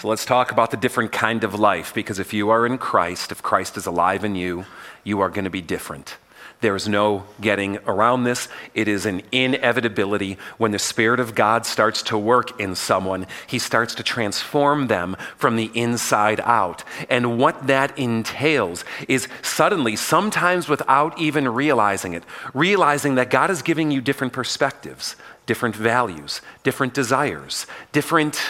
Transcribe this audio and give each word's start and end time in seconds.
So 0.00 0.08
let's 0.08 0.24
talk 0.24 0.50
about 0.50 0.70
the 0.70 0.78
different 0.78 1.12
kind 1.12 1.44
of 1.44 1.60
life 1.60 1.92
because 1.92 2.18
if 2.18 2.32
you 2.32 2.48
are 2.48 2.64
in 2.64 2.78
Christ, 2.78 3.32
if 3.32 3.42
Christ 3.42 3.76
is 3.76 3.84
alive 3.84 4.24
in 4.24 4.34
you, 4.34 4.64
you 5.04 5.20
are 5.20 5.28
going 5.28 5.44
to 5.44 5.50
be 5.50 5.60
different. 5.60 6.16
There 6.62 6.74
is 6.74 6.88
no 6.88 7.24
getting 7.38 7.76
around 7.86 8.24
this. 8.24 8.48
It 8.72 8.88
is 8.88 9.04
an 9.04 9.20
inevitability. 9.30 10.38
When 10.56 10.70
the 10.70 10.78
Spirit 10.78 11.20
of 11.20 11.34
God 11.34 11.66
starts 11.66 12.02
to 12.04 12.16
work 12.16 12.58
in 12.58 12.76
someone, 12.76 13.26
He 13.46 13.58
starts 13.58 13.94
to 13.96 14.02
transform 14.02 14.86
them 14.86 15.18
from 15.36 15.56
the 15.56 15.70
inside 15.74 16.40
out. 16.44 16.82
And 17.10 17.38
what 17.38 17.66
that 17.66 17.98
entails 17.98 18.86
is 19.06 19.28
suddenly, 19.42 19.96
sometimes 19.96 20.66
without 20.66 21.18
even 21.18 21.46
realizing 21.46 22.14
it, 22.14 22.24
realizing 22.54 23.16
that 23.16 23.28
God 23.28 23.50
is 23.50 23.60
giving 23.60 23.90
you 23.90 24.00
different 24.00 24.32
perspectives, 24.32 25.14
different 25.44 25.76
values, 25.76 26.40
different 26.62 26.94
desires, 26.94 27.66
different 27.92 28.40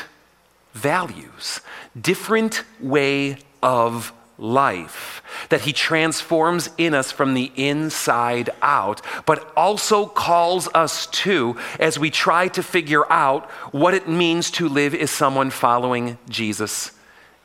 values, 0.73 1.61
different 2.01 2.65
way 2.81 3.39
of 3.63 4.13
life, 4.39 5.23
that 5.51 5.63
He 5.63 5.73
transforms 5.73 6.71
in 6.79 6.95
us 6.95 7.13
from 7.13 7.35
the 7.35 7.53
inside 7.57 8.51
out, 8.63 9.03
but 9.27 9.53
also 9.57 10.07
calls 10.07 10.69
us 10.75 11.07
to 11.09 11.57
as 11.79 11.99
we 11.99 12.11
try 12.11 12.49
to 12.49 12.63
figure 12.63 13.11
out 13.13 13.51
what 13.73 13.95
it 13.95 14.09
means 14.09 14.51
to 14.53 14.69
live 14.69 14.95
as 14.95 15.11
someone 15.11 15.51
following 15.51 16.19
Jesus 16.29 16.93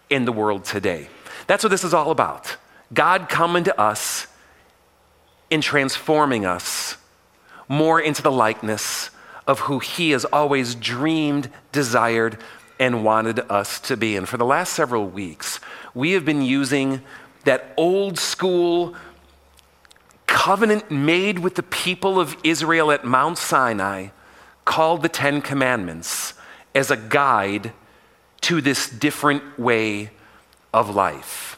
in 0.10 0.26
the 0.26 0.32
world 0.32 0.64
today. 0.64 1.10
That's 1.48 1.64
what 1.64 1.70
this 1.70 1.84
is 1.84 1.94
all 1.94 2.12
about. 2.12 2.56
God 2.94 3.28
coming 3.30 3.66
to 3.66 3.80
us 3.80 4.28
in 5.50 5.62
transforming 5.62 6.46
us 6.46 6.98
more 7.68 8.00
into 8.00 8.22
the 8.22 8.32
likeness 8.32 9.10
of 9.48 9.62
who 9.62 9.80
He 9.80 10.12
has 10.12 10.26
always 10.26 10.76
dreamed, 10.76 11.50
desired, 11.72 12.38
and 12.80 13.04
wanted 13.04 13.40
us 13.50 13.80
to 13.82 13.98
be. 13.98 14.16
And 14.16 14.28
for 14.28 14.38
the 14.38 14.46
last 14.46 14.74
several 14.74 15.08
weeks, 15.08 15.60
we 15.94 16.12
have 16.12 16.26
been 16.26 16.42
using 16.42 17.02
that 17.46 17.74
old 17.78 18.20
school 18.20 18.96
covenant 20.28 20.92
made 20.92 21.40
with 21.40 21.56
the 21.56 21.64
people 21.64 22.20
of 22.20 22.36
Israel 22.44 22.92
at 22.92 23.06
Mount 23.06 23.38
Sinai 23.38 24.08
called 24.66 25.02
the 25.02 25.10
Ten 25.10 25.42
Commandments 25.42 26.34
as 26.74 26.92
a 26.92 26.98
guide 26.98 27.72
to 28.42 28.62
this 28.62 28.90
different 28.90 29.58
way 29.58 30.12
of 30.74 30.94
life. 30.94 31.58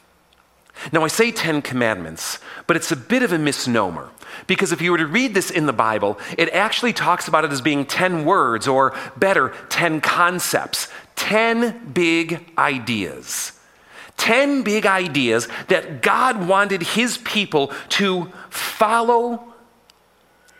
Now, 0.91 1.03
I 1.03 1.07
say 1.07 1.31
Ten 1.31 1.61
Commandments, 1.61 2.39
but 2.65 2.75
it's 2.75 2.91
a 2.91 2.95
bit 2.95 3.23
of 3.23 3.31
a 3.31 3.37
misnomer 3.37 4.09
because 4.45 4.71
if 4.71 4.81
you 4.81 4.91
were 4.91 4.97
to 4.97 5.07
read 5.07 5.33
this 5.33 5.49
in 5.49 5.65
the 5.65 5.73
Bible, 5.73 6.19
it 6.37 6.49
actually 6.49 6.93
talks 6.93 7.27
about 7.27 7.45
it 7.45 7.51
as 7.51 7.61
being 7.61 7.85
10 7.85 8.25
words, 8.25 8.67
or 8.67 8.93
better, 9.17 9.53
10 9.69 10.01
concepts, 10.01 10.87
10 11.15 11.91
big 11.93 12.45
ideas. 12.57 13.53
10 14.17 14.63
big 14.63 14.85
ideas 14.85 15.47
that 15.67 16.01
God 16.01 16.47
wanted 16.47 16.81
his 16.81 17.17
people 17.19 17.71
to 17.89 18.31
follow 18.49 19.53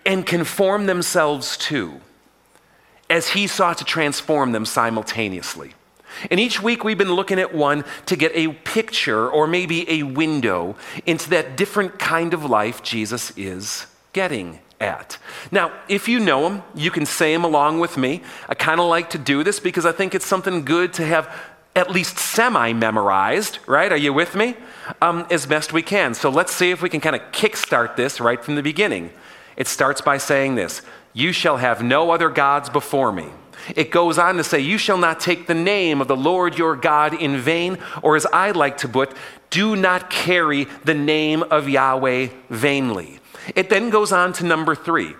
and 0.05 0.25
conform 0.25 0.85
themselves 0.85 1.57
to 1.57 1.99
as 3.09 3.29
he 3.29 3.47
sought 3.47 3.77
to 3.79 3.83
transform 3.83 4.51
them 4.51 4.65
simultaneously. 4.65 5.73
And 6.29 6.39
each 6.39 6.61
week 6.61 6.83
we've 6.83 6.97
been 6.97 7.13
looking 7.13 7.39
at 7.39 7.53
one 7.53 7.83
to 8.05 8.15
get 8.15 8.31
a 8.35 8.53
picture 8.53 9.29
or 9.29 9.47
maybe 9.47 9.89
a 9.89 10.03
window 10.03 10.75
into 11.05 11.29
that 11.29 11.57
different 11.57 11.99
kind 11.99 12.33
of 12.33 12.45
life 12.45 12.83
Jesus 12.83 13.31
is 13.37 13.87
getting 14.13 14.59
at. 14.79 15.17
Now, 15.51 15.71
if 15.88 16.07
you 16.07 16.19
know 16.19 16.49
him, 16.49 16.63
you 16.75 16.91
can 16.91 17.05
say 17.05 17.33
him 17.33 17.43
along 17.43 17.79
with 17.79 17.97
me. 17.97 18.21
I 18.47 18.55
kind 18.55 18.79
of 18.79 18.88
like 18.88 19.09
to 19.11 19.17
do 19.17 19.43
this 19.43 19.59
because 19.59 19.85
I 19.85 19.91
think 19.91 20.13
it's 20.13 20.25
something 20.25 20.65
good 20.65 20.93
to 20.93 21.05
have 21.05 21.33
at 21.75 21.91
least 21.91 22.17
semi 22.17 22.73
memorized, 22.73 23.59
right? 23.67 23.91
Are 23.91 23.97
you 23.97 24.11
with 24.11 24.35
me? 24.35 24.55
Um, 25.01 25.27
as 25.29 25.45
best 25.45 25.73
we 25.73 25.81
can. 25.83 26.13
So 26.13 26.29
let's 26.29 26.51
see 26.51 26.71
if 26.71 26.81
we 26.81 26.89
can 26.89 27.01
kind 27.01 27.15
of 27.15 27.21
kickstart 27.31 27.95
this 27.95 28.19
right 28.19 28.43
from 28.43 28.55
the 28.55 28.63
beginning. 28.63 29.11
It 29.55 29.67
starts 29.67 30.01
by 30.01 30.17
saying 30.17 30.56
this 30.56 30.81
You 31.13 31.31
shall 31.31 31.57
have 31.57 31.83
no 31.83 32.11
other 32.11 32.29
gods 32.29 32.69
before 32.69 33.11
me. 33.11 33.27
It 33.75 33.91
goes 33.91 34.17
on 34.17 34.38
to 34.38 34.44
say, 34.44 34.59
You 34.59 34.78
shall 34.78 34.97
not 34.97 35.19
take 35.19 35.47
the 35.47 35.53
name 35.53 36.01
of 36.01 36.07
the 36.07 36.16
Lord 36.16 36.57
your 36.57 36.75
God 36.75 37.13
in 37.13 37.38
vain, 37.38 37.78
or 38.01 38.16
as 38.16 38.25
I 38.28 38.51
like 38.51 38.78
to 38.79 38.89
put, 38.89 39.13
do 39.50 39.75
not 39.75 40.09
carry 40.09 40.66
the 40.83 40.94
name 40.94 41.44
of 41.44 41.69
Yahweh 41.69 42.29
vainly. 42.50 43.19
It 43.56 43.69
then 43.69 43.89
goes 43.89 44.11
on 44.11 44.33
to 44.33 44.45
number 44.45 44.75
three. 44.75 45.16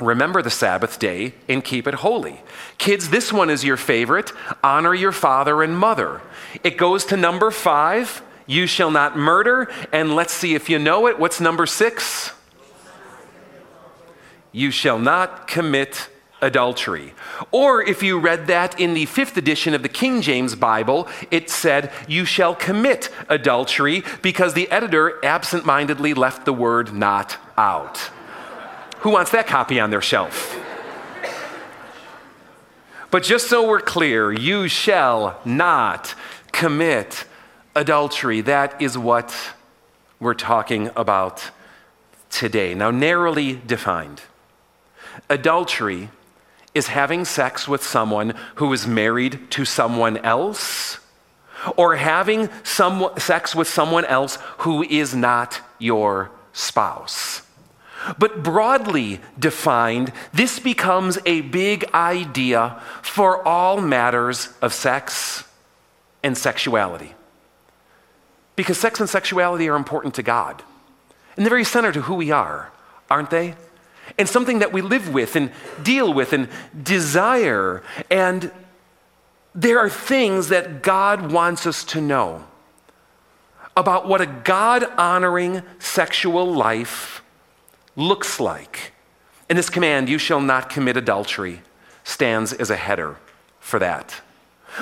Remember 0.00 0.42
the 0.42 0.50
Sabbath 0.50 0.98
day 0.98 1.34
and 1.48 1.64
keep 1.64 1.86
it 1.86 1.94
holy. 1.94 2.40
Kids, 2.78 3.10
this 3.10 3.32
one 3.32 3.50
is 3.50 3.64
your 3.64 3.76
favorite. 3.76 4.32
Honor 4.62 4.94
your 4.94 5.12
father 5.12 5.62
and 5.62 5.78
mother. 5.78 6.20
It 6.64 6.76
goes 6.76 7.04
to 7.06 7.16
number 7.16 7.50
five. 7.50 8.22
You 8.46 8.66
shall 8.66 8.90
not 8.90 9.16
murder. 9.16 9.70
And 9.92 10.16
let's 10.16 10.32
see 10.32 10.54
if 10.54 10.68
you 10.68 10.78
know 10.78 11.06
it. 11.06 11.18
What's 11.18 11.40
number 11.40 11.66
six? 11.66 12.32
You 14.50 14.70
shall 14.70 14.98
not 14.98 15.46
commit 15.46 16.08
adultery. 16.42 17.14
Or 17.50 17.82
if 17.82 18.02
you 18.02 18.18
read 18.18 18.48
that 18.48 18.78
in 18.78 18.92
the 18.92 19.06
fifth 19.06 19.36
edition 19.36 19.72
of 19.72 19.82
the 19.82 19.88
King 19.88 20.20
James 20.20 20.54
Bible, 20.54 21.08
it 21.30 21.48
said, 21.48 21.90
You 22.06 22.24
shall 22.24 22.54
commit 22.54 23.08
adultery 23.28 24.02
because 24.20 24.52
the 24.52 24.70
editor 24.70 25.24
absent 25.24 25.64
mindedly 25.64 26.12
left 26.12 26.44
the 26.44 26.52
word 26.52 26.92
not 26.92 27.38
out. 27.56 28.10
Who 28.98 29.10
wants 29.10 29.30
that 29.30 29.46
copy 29.46 29.80
on 29.80 29.90
their 29.90 30.02
shelf? 30.02 30.58
But 33.10 33.22
just 33.22 33.48
so 33.48 33.68
we're 33.68 33.80
clear, 33.80 34.32
you 34.32 34.68
shall 34.68 35.38
not 35.44 36.14
commit 36.50 37.24
adultery. 37.74 38.40
That 38.40 38.80
is 38.80 38.96
what 38.96 39.34
we're 40.18 40.34
talking 40.34 40.90
about 40.96 41.50
today. 42.30 42.74
Now, 42.74 42.90
narrowly 42.90 43.60
defined, 43.66 44.22
adultery 45.28 46.08
is 46.74 46.88
having 46.88 47.24
sex 47.24 47.68
with 47.68 47.82
someone 47.82 48.34
who 48.56 48.72
is 48.72 48.86
married 48.86 49.50
to 49.50 49.64
someone 49.64 50.16
else 50.18 50.98
or 51.76 51.96
having 51.96 52.48
some, 52.64 53.10
sex 53.18 53.54
with 53.54 53.68
someone 53.68 54.04
else 54.04 54.38
who 54.58 54.82
is 54.82 55.14
not 55.14 55.60
your 55.78 56.30
spouse. 56.52 57.42
But 58.18 58.42
broadly 58.42 59.20
defined, 59.38 60.12
this 60.32 60.58
becomes 60.58 61.18
a 61.24 61.42
big 61.42 61.84
idea 61.94 62.80
for 63.00 63.46
all 63.46 63.80
matters 63.80 64.48
of 64.60 64.72
sex 64.72 65.44
and 66.22 66.36
sexuality. 66.36 67.14
Because 68.56 68.78
sex 68.78 68.98
and 68.98 69.08
sexuality 69.08 69.68
are 69.68 69.76
important 69.76 70.14
to 70.14 70.22
God. 70.22 70.62
in 71.36 71.44
they're 71.44 71.50
very 71.50 71.64
center 71.64 71.92
to 71.92 72.02
who 72.02 72.14
we 72.14 72.30
are, 72.30 72.72
aren't 73.08 73.30
they? 73.30 73.54
And 74.18 74.28
something 74.28 74.58
that 74.58 74.72
we 74.72 74.82
live 74.82 75.12
with 75.12 75.36
and 75.36 75.50
deal 75.82 76.12
with 76.12 76.32
and 76.32 76.48
desire. 76.82 77.82
And 78.10 78.50
there 79.54 79.78
are 79.78 79.88
things 79.88 80.48
that 80.48 80.82
God 80.82 81.32
wants 81.32 81.66
us 81.66 81.84
to 81.84 82.00
know 82.00 82.44
about 83.76 84.06
what 84.06 84.20
a 84.20 84.26
God 84.26 84.84
honoring 84.98 85.62
sexual 85.78 86.52
life 86.52 87.22
looks 87.96 88.38
like. 88.38 88.92
And 89.48 89.58
this 89.58 89.70
command, 89.70 90.08
you 90.08 90.18
shall 90.18 90.40
not 90.40 90.70
commit 90.70 90.96
adultery, 90.96 91.62
stands 92.04 92.52
as 92.52 92.70
a 92.70 92.76
header 92.76 93.16
for 93.60 93.78
that. 93.78 94.20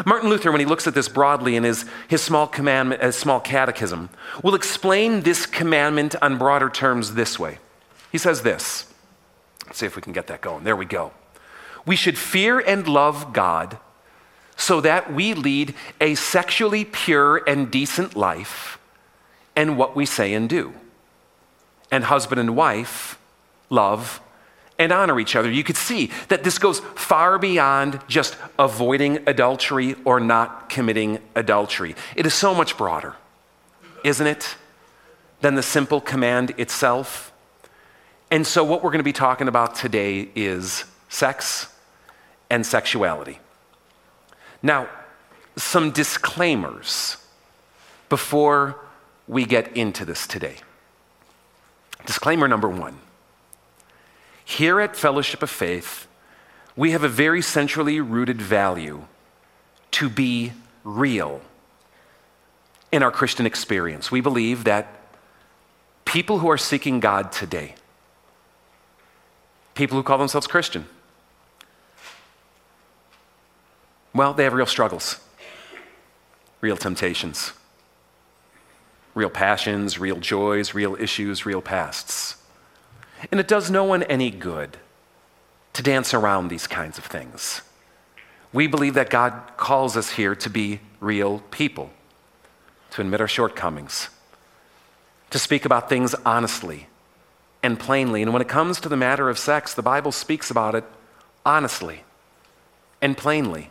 Martin 0.06 0.30
Luther, 0.30 0.52
when 0.52 0.60
he 0.60 0.66
looks 0.66 0.86
at 0.86 0.94
this 0.94 1.08
broadly 1.08 1.56
in 1.56 1.64
his, 1.64 1.84
his 2.08 2.22
small 2.22 2.46
commandment, 2.46 3.02
his 3.02 3.16
small 3.16 3.40
catechism, 3.40 4.08
will 4.42 4.54
explain 4.54 5.22
this 5.22 5.46
commandment 5.46 6.14
on 6.22 6.38
broader 6.38 6.70
terms 6.70 7.14
this 7.14 7.38
way. 7.38 7.58
He 8.12 8.18
says 8.18 8.42
this. 8.42 8.89
Let's 9.70 9.78
see 9.78 9.86
if 9.86 9.94
we 9.94 10.02
can 10.02 10.12
get 10.12 10.26
that 10.26 10.40
going. 10.40 10.64
There 10.64 10.74
we 10.74 10.84
go. 10.84 11.12
We 11.86 11.94
should 11.94 12.18
fear 12.18 12.58
and 12.58 12.88
love 12.88 13.32
God 13.32 13.78
so 14.56 14.80
that 14.80 15.14
we 15.14 15.32
lead 15.32 15.76
a 16.00 16.16
sexually 16.16 16.84
pure 16.84 17.36
and 17.46 17.70
decent 17.70 18.16
life 18.16 18.80
and 19.54 19.78
what 19.78 19.94
we 19.94 20.06
say 20.06 20.34
and 20.34 20.48
do 20.48 20.74
and 21.92 22.02
husband 22.02 22.40
and 22.40 22.56
wife 22.56 23.16
love 23.68 24.20
and 24.76 24.90
honor 24.90 25.20
each 25.20 25.36
other. 25.36 25.48
You 25.48 25.62
could 25.62 25.76
see 25.76 26.10
that 26.26 26.42
this 26.42 26.58
goes 26.58 26.80
far 26.80 27.38
beyond 27.38 28.00
just 28.08 28.36
avoiding 28.58 29.20
adultery 29.28 29.94
or 30.04 30.18
not 30.18 30.68
committing 30.68 31.20
adultery. 31.36 31.94
It 32.16 32.26
is 32.26 32.34
so 32.34 32.56
much 32.56 32.76
broader, 32.76 33.14
isn't 34.02 34.26
it, 34.26 34.56
than 35.42 35.54
the 35.54 35.62
simple 35.62 36.00
command 36.00 36.54
itself? 36.58 37.29
And 38.30 38.46
so, 38.46 38.62
what 38.62 38.82
we're 38.82 38.90
going 38.90 39.00
to 39.00 39.04
be 39.04 39.12
talking 39.12 39.48
about 39.48 39.74
today 39.74 40.28
is 40.34 40.84
sex 41.08 41.68
and 42.48 42.64
sexuality. 42.64 43.38
Now, 44.62 44.88
some 45.56 45.90
disclaimers 45.90 47.16
before 48.08 48.76
we 49.26 49.44
get 49.44 49.76
into 49.76 50.04
this 50.04 50.26
today. 50.26 50.56
Disclaimer 52.06 52.48
number 52.48 52.68
one 52.68 52.98
here 54.50 54.80
at 54.80 54.96
Fellowship 54.96 55.44
of 55.44 55.50
Faith, 55.50 56.08
we 56.74 56.90
have 56.90 57.04
a 57.04 57.08
very 57.08 57.40
centrally 57.40 58.00
rooted 58.00 58.42
value 58.42 59.04
to 59.92 60.08
be 60.08 60.52
real 60.82 61.40
in 62.90 63.04
our 63.04 63.12
Christian 63.12 63.46
experience. 63.46 64.10
We 64.10 64.20
believe 64.20 64.64
that 64.64 64.88
people 66.04 66.40
who 66.40 66.50
are 66.50 66.58
seeking 66.58 66.98
God 66.98 67.30
today, 67.30 67.76
people 69.80 69.96
who 69.96 70.02
call 70.02 70.18
themselves 70.18 70.46
Christian, 70.46 70.84
well, 74.14 74.34
they 74.34 74.44
have 74.44 74.52
real 74.52 74.66
struggles, 74.66 75.18
real 76.60 76.76
temptations, 76.76 77.54
real 79.14 79.30
passions, 79.30 79.98
real 79.98 80.16
joys, 80.16 80.74
real 80.74 80.96
issues, 80.96 81.46
real 81.46 81.62
pasts. 81.62 82.36
And 83.30 83.40
it 83.40 83.48
does 83.48 83.70
no 83.70 83.82
one 83.84 84.02
any 84.02 84.30
good 84.30 84.76
to 85.72 85.82
dance 85.82 86.12
around 86.12 86.48
these 86.48 86.66
kinds 86.66 86.98
of 86.98 87.06
things. 87.06 87.62
We 88.52 88.66
believe 88.66 88.92
that 88.92 89.08
God 89.08 89.32
calls 89.56 89.96
us 89.96 90.10
here 90.10 90.34
to 90.34 90.50
be 90.50 90.80
real 91.00 91.38
people, 91.50 91.88
to 92.90 93.00
admit 93.00 93.22
our 93.22 93.28
shortcomings, 93.28 94.10
to 95.30 95.38
speak 95.38 95.64
about 95.64 95.88
things 95.88 96.14
honestly 96.26 96.88
and 97.62 97.78
plainly. 97.78 98.22
And 98.22 98.32
when 98.32 98.42
it 98.42 98.48
comes 98.48 98.80
to 98.80 98.88
the 98.88 98.96
matter 98.96 99.28
of 99.28 99.38
sex, 99.38 99.74
the 99.74 99.82
Bible 99.82 100.12
speaks 100.12 100.50
about 100.50 100.74
it 100.74 100.84
honestly 101.44 102.04
and 103.00 103.16
plainly. 103.16 103.70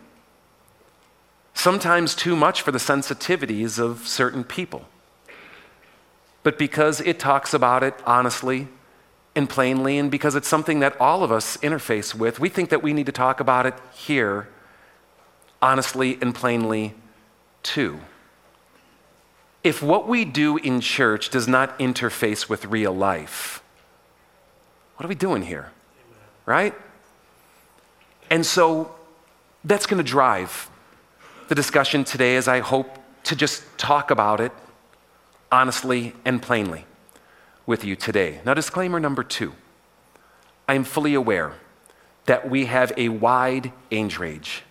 Sometimes 1.53 2.15
too 2.15 2.35
much 2.35 2.61
for 2.61 2.71
the 2.71 2.77
sensitivities 2.77 3.79
of 3.79 4.07
certain 4.07 4.43
people. 4.43 4.85
But 6.43 6.57
because 6.57 7.01
it 7.01 7.19
talks 7.19 7.53
about 7.53 7.83
it 7.83 7.95
honestly 8.05 8.69
and 9.35 9.49
plainly, 9.49 9.97
and 9.97 10.09
because 10.09 10.35
it's 10.35 10.47
something 10.47 10.79
that 10.79 10.99
all 10.99 11.23
of 11.23 11.31
us 11.31 11.57
interface 11.57 12.15
with, 12.15 12.39
we 12.39 12.49
think 12.49 12.69
that 12.69 12.81
we 12.81 12.93
need 12.93 13.05
to 13.05 13.11
talk 13.11 13.39
about 13.39 13.65
it 13.65 13.75
here 13.93 14.47
honestly 15.61 16.17
and 16.21 16.33
plainly 16.33 16.95
too. 17.61 17.99
If 19.63 19.83
what 19.83 20.07
we 20.07 20.23
do 20.23 20.57
in 20.57 20.79
church 20.79 21.29
does 21.29 21.47
not 21.47 21.77
interface 21.79 22.47
with 22.47 22.65
real 22.65 22.93
life, 22.93 23.61
what 24.99 25.05
are 25.05 25.07
we 25.07 25.15
doing 25.15 25.41
here? 25.41 25.71
Right? 26.45 26.75
And 28.29 28.45
so 28.45 28.93
that's 29.63 29.85
going 29.85 30.03
to 30.03 30.03
drive 30.03 30.69
the 31.47 31.55
discussion 31.55 32.03
today 32.03 32.35
as 32.35 32.49
I 32.49 32.59
hope 32.59 32.99
to 33.23 33.35
just 33.37 33.63
talk 33.77 34.11
about 34.11 34.41
it 34.41 34.51
honestly 35.53 36.15
and 36.25 36.41
plainly 36.41 36.85
with 37.65 37.85
you 37.85 37.95
today. 37.95 38.41
Now, 38.45 38.53
disclaimer 38.53 38.99
number 38.99 39.23
two 39.23 39.53
I 40.67 40.73
am 40.73 40.83
fully 40.83 41.13
aware 41.13 41.53
that 42.25 42.49
we 42.49 42.65
have 42.65 42.91
a 42.97 43.07
wide 43.07 43.71
age 43.91 44.19
range 44.19 44.63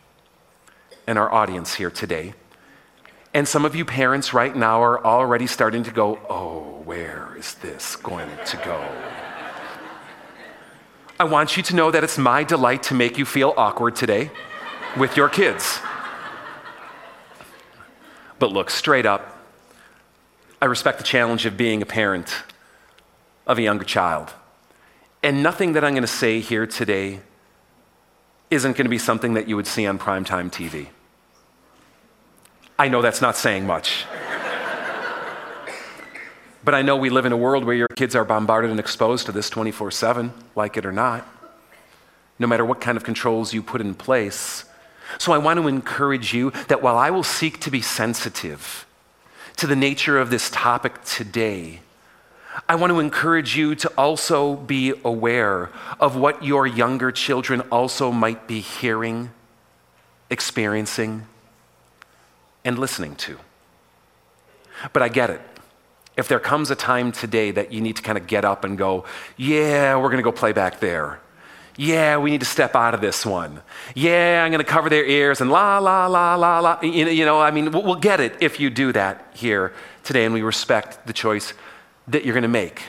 in 1.06 1.16
our 1.16 1.32
audience 1.32 1.76
here 1.76 1.90
today. 1.90 2.34
And 3.32 3.48
some 3.48 3.64
of 3.64 3.74
you 3.74 3.86
parents 3.86 4.34
right 4.34 4.54
now 4.54 4.82
are 4.82 5.02
already 5.02 5.46
starting 5.46 5.84
to 5.84 5.90
go, 5.90 6.18
oh, 6.28 6.82
where 6.84 7.34
is 7.38 7.54
this 7.54 7.96
going 7.96 8.28
to 8.44 8.56
go? 8.58 9.17
I 11.20 11.24
want 11.24 11.56
you 11.56 11.64
to 11.64 11.74
know 11.74 11.90
that 11.90 12.04
it's 12.04 12.16
my 12.16 12.44
delight 12.44 12.84
to 12.84 12.94
make 12.94 13.18
you 13.18 13.24
feel 13.24 13.52
awkward 13.56 13.96
today 13.96 14.30
with 14.96 15.16
your 15.16 15.28
kids. 15.28 15.80
But 18.38 18.52
look, 18.52 18.70
straight 18.70 19.04
up, 19.04 19.36
I 20.62 20.66
respect 20.66 20.98
the 20.98 21.04
challenge 21.04 21.44
of 21.44 21.56
being 21.56 21.82
a 21.82 21.86
parent 21.86 22.44
of 23.48 23.58
a 23.58 23.62
younger 23.62 23.84
child. 23.84 24.32
And 25.20 25.42
nothing 25.42 25.72
that 25.72 25.82
I'm 25.82 25.92
going 25.92 26.02
to 26.02 26.06
say 26.06 26.38
here 26.38 26.68
today 26.68 27.18
isn't 28.50 28.76
going 28.76 28.84
to 28.84 28.90
be 28.90 28.98
something 28.98 29.34
that 29.34 29.48
you 29.48 29.56
would 29.56 29.66
see 29.66 29.86
on 29.86 29.98
primetime 29.98 30.52
TV. 30.52 30.86
I 32.78 32.88
know 32.88 33.02
that's 33.02 33.20
not 33.20 33.36
saying 33.36 33.66
much. 33.66 34.04
But 36.68 36.74
I 36.74 36.82
know 36.82 36.96
we 36.96 37.08
live 37.08 37.24
in 37.24 37.32
a 37.32 37.36
world 37.38 37.64
where 37.64 37.74
your 37.74 37.88
kids 37.88 38.14
are 38.14 38.26
bombarded 38.26 38.70
and 38.70 38.78
exposed 38.78 39.24
to 39.24 39.32
this 39.32 39.48
24 39.48 39.90
7, 39.90 40.34
like 40.54 40.76
it 40.76 40.84
or 40.84 40.92
not, 40.92 41.26
no 42.38 42.46
matter 42.46 42.62
what 42.62 42.78
kind 42.78 42.98
of 42.98 43.04
controls 43.04 43.54
you 43.54 43.62
put 43.62 43.80
in 43.80 43.94
place. 43.94 44.66
So 45.16 45.32
I 45.32 45.38
want 45.38 45.58
to 45.58 45.66
encourage 45.66 46.34
you 46.34 46.50
that 46.66 46.82
while 46.82 46.98
I 46.98 47.08
will 47.08 47.22
seek 47.22 47.58
to 47.60 47.70
be 47.70 47.80
sensitive 47.80 48.84
to 49.56 49.66
the 49.66 49.76
nature 49.76 50.18
of 50.18 50.28
this 50.28 50.50
topic 50.50 51.02
today, 51.04 51.80
I 52.68 52.74
want 52.74 52.90
to 52.90 53.00
encourage 53.00 53.56
you 53.56 53.74
to 53.76 53.88
also 53.96 54.54
be 54.54 54.92
aware 55.06 55.70
of 55.98 56.16
what 56.16 56.44
your 56.44 56.66
younger 56.66 57.10
children 57.10 57.62
also 57.72 58.12
might 58.12 58.46
be 58.46 58.60
hearing, 58.60 59.30
experiencing, 60.28 61.22
and 62.62 62.78
listening 62.78 63.16
to. 63.16 63.38
But 64.92 65.00
I 65.00 65.08
get 65.08 65.30
it. 65.30 65.40
If 66.18 66.28
there 66.28 66.40
comes 66.40 66.70
a 66.70 66.74
time 66.74 67.12
today 67.12 67.52
that 67.52 67.72
you 67.72 67.80
need 67.80 67.96
to 67.96 68.02
kind 68.02 68.18
of 68.18 68.26
get 68.26 68.44
up 68.44 68.64
and 68.64 68.76
go, 68.76 69.06
yeah, 69.36 69.96
we're 69.96 70.10
going 70.10 70.18
to 70.18 70.22
go 70.22 70.32
play 70.32 70.52
back 70.52 70.80
there. 70.80 71.20
Yeah, 71.76 72.18
we 72.18 72.32
need 72.32 72.40
to 72.40 72.46
step 72.46 72.74
out 72.74 72.92
of 72.92 73.00
this 73.00 73.24
one. 73.24 73.62
Yeah, 73.94 74.42
I'm 74.44 74.50
going 74.50 74.64
to 74.64 74.68
cover 74.68 74.90
their 74.90 75.04
ears 75.04 75.40
and 75.40 75.48
la, 75.48 75.78
la, 75.78 76.08
la, 76.08 76.34
la, 76.34 76.58
la. 76.58 76.80
You 76.82 77.24
know, 77.24 77.40
I 77.40 77.52
mean, 77.52 77.70
we'll 77.70 77.94
get 77.94 78.18
it 78.18 78.34
if 78.40 78.58
you 78.58 78.68
do 78.68 78.92
that 78.92 79.30
here 79.32 79.72
today, 80.02 80.24
and 80.24 80.34
we 80.34 80.42
respect 80.42 81.06
the 81.06 81.12
choice 81.12 81.54
that 82.08 82.24
you're 82.24 82.34
going 82.34 82.42
to 82.42 82.48
make. 82.48 82.82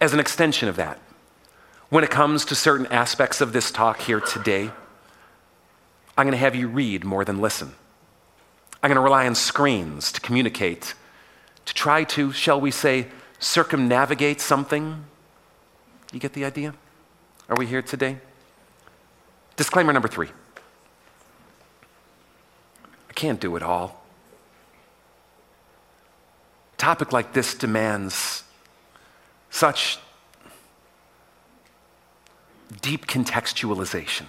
As 0.00 0.14
an 0.14 0.20
extension 0.20 0.70
of 0.70 0.76
that, 0.76 0.98
when 1.90 2.02
it 2.02 2.10
comes 2.10 2.46
to 2.46 2.54
certain 2.54 2.86
aspects 2.86 3.42
of 3.42 3.52
this 3.52 3.70
talk 3.70 4.00
here 4.00 4.20
today, 4.20 4.70
I'm 6.16 6.24
going 6.24 6.32
to 6.32 6.38
have 6.38 6.54
you 6.54 6.68
read 6.68 7.04
more 7.04 7.26
than 7.26 7.42
listen. 7.42 7.74
I'm 8.82 8.88
going 8.88 8.96
to 8.96 9.02
rely 9.02 9.26
on 9.26 9.34
screens 9.34 10.12
to 10.12 10.20
communicate, 10.22 10.94
to 11.66 11.74
try 11.74 12.04
to, 12.04 12.32
shall 12.32 12.60
we 12.60 12.70
say, 12.70 13.08
circumnavigate 13.38 14.40
something. 14.40 15.04
You 16.12 16.20
get 16.20 16.32
the 16.32 16.44
idea? 16.44 16.74
Are 17.48 17.56
we 17.56 17.66
here 17.66 17.82
today? 17.82 18.18
Disclaimer 19.56 19.92
number 19.92 20.08
three 20.08 20.28
I 23.08 23.12
can't 23.12 23.40
do 23.40 23.56
it 23.56 23.62
all. 23.62 24.04
A 26.74 26.76
topic 26.76 27.12
like 27.12 27.32
this 27.32 27.54
demands 27.54 28.44
such 29.50 29.98
deep 32.82 33.06
contextualization. 33.06 34.26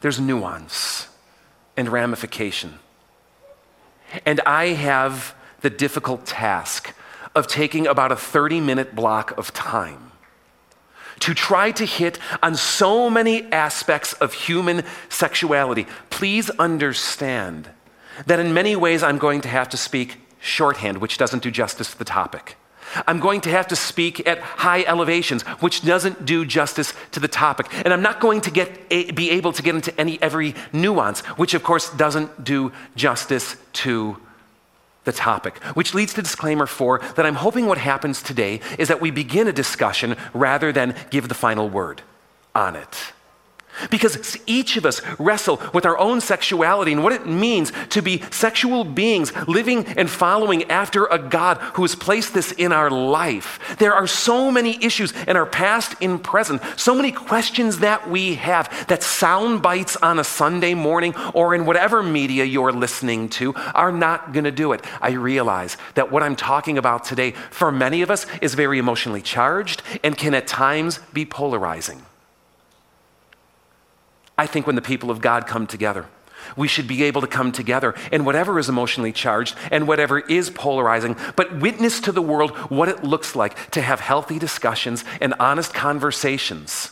There's 0.00 0.18
nuance 0.18 1.08
and 1.76 1.88
ramification. 1.88 2.78
And 4.26 4.40
I 4.40 4.68
have 4.68 5.34
the 5.60 5.70
difficult 5.70 6.26
task 6.26 6.94
of 7.34 7.46
taking 7.46 7.86
about 7.86 8.12
a 8.12 8.16
30 8.16 8.60
minute 8.60 8.94
block 8.94 9.36
of 9.38 9.52
time 9.54 10.12
to 11.20 11.34
try 11.34 11.70
to 11.70 11.84
hit 11.84 12.18
on 12.42 12.54
so 12.54 13.08
many 13.08 13.44
aspects 13.52 14.12
of 14.14 14.32
human 14.32 14.84
sexuality. 15.08 15.86
Please 16.10 16.50
understand 16.50 17.70
that 18.26 18.40
in 18.40 18.52
many 18.52 18.74
ways 18.74 19.02
I'm 19.02 19.18
going 19.18 19.40
to 19.42 19.48
have 19.48 19.68
to 19.70 19.76
speak 19.76 20.18
shorthand, 20.40 20.98
which 20.98 21.18
doesn't 21.18 21.42
do 21.42 21.50
justice 21.50 21.92
to 21.92 21.98
the 21.98 22.04
topic. 22.04 22.56
I'm 23.06 23.20
going 23.20 23.40
to 23.42 23.50
have 23.50 23.68
to 23.68 23.76
speak 23.76 24.26
at 24.26 24.40
high 24.40 24.84
elevations, 24.84 25.42
which 25.60 25.82
doesn't 25.82 26.24
do 26.24 26.44
justice 26.44 26.94
to 27.12 27.20
the 27.20 27.28
topic. 27.28 27.66
And 27.84 27.92
I'm 27.92 28.02
not 28.02 28.20
going 28.20 28.40
to 28.42 28.50
get 28.50 28.70
a, 28.90 29.10
be 29.12 29.30
able 29.30 29.52
to 29.52 29.62
get 29.62 29.74
into 29.74 29.98
any 30.00 30.20
every 30.22 30.54
nuance, 30.72 31.20
which 31.38 31.54
of 31.54 31.62
course 31.62 31.90
doesn't 31.90 32.44
do 32.44 32.72
justice 32.96 33.56
to 33.84 34.16
the 35.04 35.12
topic. 35.12 35.62
Which 35.74 35.94
leads 35.94 36.14
to 36.14 36.22
disclaimer 36.22 36.66
four 36.66 37.00
that 37.16 37.26
I'm 37.26 37.34
hoping 37.34 37.66
what 37.66 37.78
happens 37.78 38.22
today 38.22 38.60
is 38.78 38.88
that 38.88 39.00
we 39.00 39.10
begin 39.10 39.48
a 39.48 39.52
discussion 39.52 40.16
rather 40.32 40.72
than 40.72 40.94
give 41.10 41.28
the 41.28 41.34
final 41.34 41.68
word 41.68 42.02
on 42.54 42.76
it. 42.76 43.12
Because 43.90 44.38
each 44.46 44.76
of 44.76 44.86
us 44.86 45.00
wrestle 45.18 45.60
with 45.72 45.86
our 45.86 45.98
own 45.98 46.20
sexuality 46.20 46.92
and 46.92 47.02
what 47.02 47.12
it 47.12 47.26
means 47.26 47.72
to 47.90 48.02
be 48.02 48.22
sexual 48.30 48.84
beings 48.84 49.32
living 49.48 49.86
and 49.86 50.08
following 50.08 50.70
after 50.70 51.06
a 51.06 51.18
God 51.18 51.58
who 51.74 51.82
has 51.82 51.94
placed 51.94 52.34
this 52.34 52.52
in 52.52 52.72
our 52.72 52.90
life. 52.90 53.58
There 53.78 53.94
are 53.94 54.06
so 54.06 54.50
many 54.50 54.82
issues 54.84 55.12
in 55.26 55.36
our 55.36 55.46
past 55.46 55.94
and 56.00 56.22
present, 56.22 56.62
so 56.76 56.94
many 56.94 57.12
questions 57.12 57.78
that 57.78 58.08
we 58.08 58.34
have 58.36 58.86
that 58.88 59.02
sound 59.02 59.62
bites 59.62 59.96
on 59.96 60.18
a 60.18 60.24
Sunday 60.24 60.74
morning 60.74 61.14
or 61.34 61.54
in 61.54 61.66
whatever 61.66 62.02
media 62.02 62.44
you're 62.44 62.72
listening 62.72 63.28
to 63.30 63.54
are 63.74 63.92
not 63.92 64.32
going 64.32 64.44
to 64.44 64.50
do 64.50 64.72
it. 64.72 64.84
I 65.00 65.12
realize 65.12 65.76
that 65.94 66.10
what 66.12 66.22
I'm 66.22 66.36
talking 66.36 66.78
about 66.78 67.04
today 67.04 67.32
for 67.50 67.72
many 67.72 68.02
of 68.02 68.10
us 68.10 68.26
is 68.40 68.54
very 68.54 68.78
emotionally 68.78 69.22
charged 69.22 69.82
and 70.04 70.16
can 70.16 70.34
at 70.34 70.46
times 70.46 71.00
be 71.12 71.24
polarizing. 71.24 72.02
I 74.36 74.46
think 74.46 74.66
when 74.66 74.76
the 74.76 74.82
people 74.82 75.10
of 75.10 75.20
God 75.20 75.46
come 75.46 75.66
together, 75.66 76.06
we 76.56 76.68
should 76.68 76.88
be 76.88 77.04
able 77.04 77.20
to 77.20 77.26
come 77.26 77.52
together 77.52 77.94
in 78.10 78.24
whatever 78.24 78.58
is 78.58 78.68
emotionally 78.68 79.12
charged 79.12 79.54
and 79.70 79.86
whatever 79.86 80.18
is 80.18 80.50
polarizing, 80.50 81.16
but 81.36 81.56
witness 81.60 82.00
to 82.00 82.12
the 82.12 82.22
world 82.22 82.50
what 82.70 82.88
it 82.88 83.04
looks 83.04 83.36
like 83.36 83.70
to 83.70 83.80
have 83.80 84.00
healthy 84.00 84.38
discussions 84.38 85.04
and 85.20 85.34
honest 85.38 85.72
conversations 85.72 86.90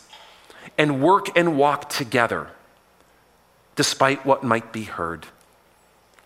and 0.77 1.01
work 1.01 1.37
and 1.37 1.57
walk 1.57 1.89
together 1.89 2.47
despite 3.75 4.25
what 4.25 4.43
might 4.43 4.71
be 4.71 4.83
heard 4.83 5.27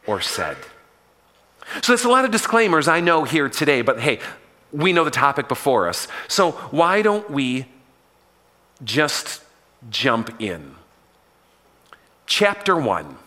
or 0.06 0.22
said. 0.22 0.58
So 1.82 1.94
there's 1.94 2.06
a 2.06 2.10
lot 2.10 2.26
of 2.26 2.32
disclaimers 2.32 2.88
I 2.88 3.00
know 3.00 3.24
here 3.24 3.50
today, 3.50 3.82
but 3.82 4.00
hey, 4.00 4.20
we 4.72 4.94
know 4.94 5.04
the 5.04 5.12
topic 5.12 5.48
before 5.48 5.88
us. 5.88 6.08
So 6.28 6.52
why 6.52 7.02
don't 7.02 7.30
we 7.30 7.66
just 8.84 9.42
jump 9.90 10.42
in? 10.42 10.76
Chapter 12.26 12.76
one. 12.76 13.18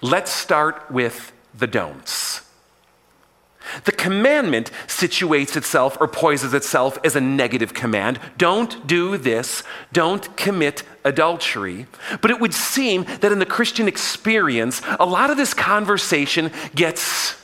Let's 0.00 0.32
start 0.32 0.90
with 0.90 1.32
the 1.56 1.66
don'ts. 1.66 2.42
The 3.84 3.92
commandment 3.92 4.70
situates 4.86 5.56
itself 5.56 5.96
or 6.00 6.08
poises 6.08 6.54
itself 6.54 6.98
as 7.04 7.14
a 7.14 7.20
negative 7.20 7.72
command. 7.72 8.18
Don't 8.36 8.86
do 8.86 9.16
this. 9.16 9.62
Don't 9.92 10.36
commit 10.36 10.82
adultery. 11.04 11.86
But 12.20 12.30
it 12.30 12.40
would 12.40 12.54
seem 12.54 13.04
that 13.20 13.30
in 13.30 13.38
the 13.38 13.46
Christian 13.46 13.86
experience, 13.86 14.82
a 14.98 15.06
lot 15.06 15.30
of 15.30 15.36
this 15.36 15.54
conversation 15.54 16.50
gets 16.74 17.36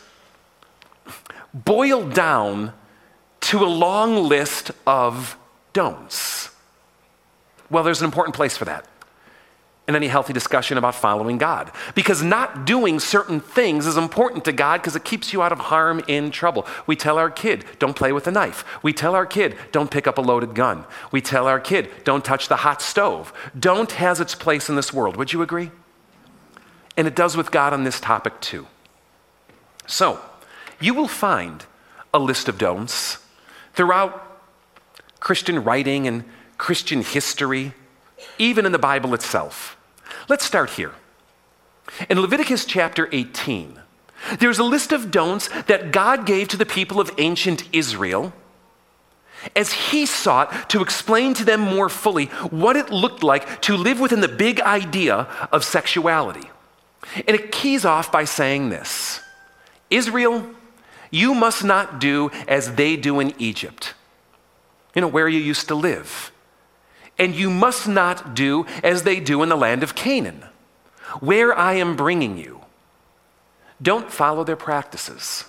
boiled 1.54 2.12
down 2.12 2.72
to 3.42 3.64
a 3.64 3.66
long 3.68 4.24
list 4.24 4.72
of 4.86 5.36
don'ts. 5.72 6.50
Well, 7.70 7.84
there's 7.84 8.00
an 8.00 8.06
important 8.06 8.34
place 8.34 8.56
for 8.56 8.64
that 8.64 8.88
in 9.88 9.94
any 9.94 10.08
healthy 10.08 10.32
discussion 10.32 10.78
about 10.78 10.96
following 10.96 11.38
God. 11.38 11.70
Because 11.94 12.22
not 12.22 12.64
doing 12.66 12.98
certain 12.98 13.38
things 13.38 13.86
is 13.86 13.96
important 13.96 14.44
to 14.46 14.52
God 14.52 14.80
because 14.80 14.96
it 14.96 15.04
keeps 15.04 15.32
you 15.32 15.42
out 15.42 15.52
of 15.52 15.58
harm 15.58 16.02
in 16.08 16.32
trouble. 16.32 16.66
We 16.86 16.96
tell 16.96 17.18
our 17.18 17.30
kid, 17.30 17.64
don't 17.78 17.94
play 17.94 18.12
with 18.12 18.26
a 18.26 18.32
knife. 18.32 18.64
We 18.82 18.92
tell 18.92 19.14
our 19.14 19.26
kid, 19.26 19.56
don't 19.70 19.90
pick 19.90 20.08
up 20.08 20.18
a 20.18 20.22
loaded 20.22 20.54
gun. 20.54 20.84
We 21.12 21.20
tell 21.20 21.46
our 21.46 21.60
kid, 21.60 21.88
don't 22.02 22.24
touch 22.24 22.48
the 22.48 22.56
hot 22.56 22.82
stove. 22.82 23.32
Don't 23.58 23.92
has 23.92 24.20
its 24.20 24.34
place 24.34 24.68
in 24.68 24.74
this 24.74 24.92
world. 24.92 25.16
Would 25.16 25.32
you 25.32 25.40
agree? 25.40 25.70
And 26.96 27.06
it 27.06 27.14
does 27.14 27.36
with 27.36 27.52
God 27.52 27.72
on 27.72 27.84
this 27.84 28.00
topic 28.00 28.40
too. 28.40 28.66
So, 29.86 30.20
you 30.80 30.94
will 30.94 31.08
find 31.08 31.64
a 32.12 32.18
list 32.18 32.48
of 32.48 32.58
don'ts 32.58 33.18
throughout 33.74 34.40
Christian 35.20 35.62
writing 35.62 36.08
and 36.08 36.24
Christian 36.58 37.02
history, 37.02 37.72
even 38.38 38.66
in 38.66 38.72
the 38.72 38.78
Bible 38.78 39.14
itself. 39.14 39.75
Let's 40.28 40.44
start 40.44 40.70
here. 40.70 40.92
In 42.08 42.20
Leviticus 42.20 42.64
chapter 42.64 43.08
18, 43.12 43.80
there's 44.38 44.58
a 44.58 44.64
list 44.64 44.92
of 44.92 45.10
don'ts 45.10 45.48
that 45.64 45.92
God 45.92 46.26
gave 46.26 46.48
to 46.48 46.56
the 46.56 46.66
people 46.66 47.00
of 47.00 47.12
ancient 47.18 47.68
Israel 47.72 48.32
as 49.54 49.72
he 49.72 50.06
sought 50.06 50.70
to 50.70 50.82
explain 50.82 51.34
to 51.34 51.44
them 51.44 51.60
more 51.60 51.88
fully 51.88 52.26
what 52.50 52.76
it 52.76 52.90
looked 52.90 53.22
like 53.22 53.60
to 53.62 53.76
live 53.76 54.00
within 54.00 54.20
the 54.20 54.28
big 54.28 54.60
idea 54.60 55.28
of 55.52 55.64
sexuality. 55.64 56.50
And 57.26 57.36
it 57.36 57.52
keys 57.52 57.84
off 57.84 58.10
by 58.10 58.24
saying 58.24 58.70
this 58.70 59.20
Israel, 59.90 60.44
you 61.10 61.34
must 61.34 61.62
not 61.62 62.00
do 62.00 62.30
as 62.48 62.74
they 62.74 62.96
do 62.96 63.20
in 63.20 63.34
Egypt, 63.38 63.94
you 64.94 65.02
know, 65.02 65.08
where 65.08 65.28
you 65.28 65.38
used 65.38 65.68
to 65.68 65.74
live. 65.74 66.32
And 67.18 67.34
you 67.34 67.50
must 67.50 67.88
not 67.88 68.34
do 68.34 68.66
as 68.82 69.02
they 69.02 69.20
do 69.20 69.42
in 69.42 69.48
the 69.48 69.56
land 69.56 69.82
of 69.82 69.94
Canaan, 69.94 70.44
where 71.20 71.56
I 71.56 71.74
am 71.74 71.96
bringing 71.96 72.36
you. 72.36 72.60
Don't 73.80 74.10
follow 74.10 74.44
their 74.44 74.56
practices. 74.56 75.44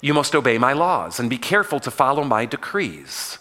You 0.00 0.14
must 0.14 0.34
obey 0.34 0.58
my 0.58 0.72
laws 0.72 1.18
and 1.18 1.30
be 1.30 1.38
careful 1.38 1.80
to 1.80 1.90
follow 1.90 2.24
my 2.24 2.44
decrees. 2.44 3.38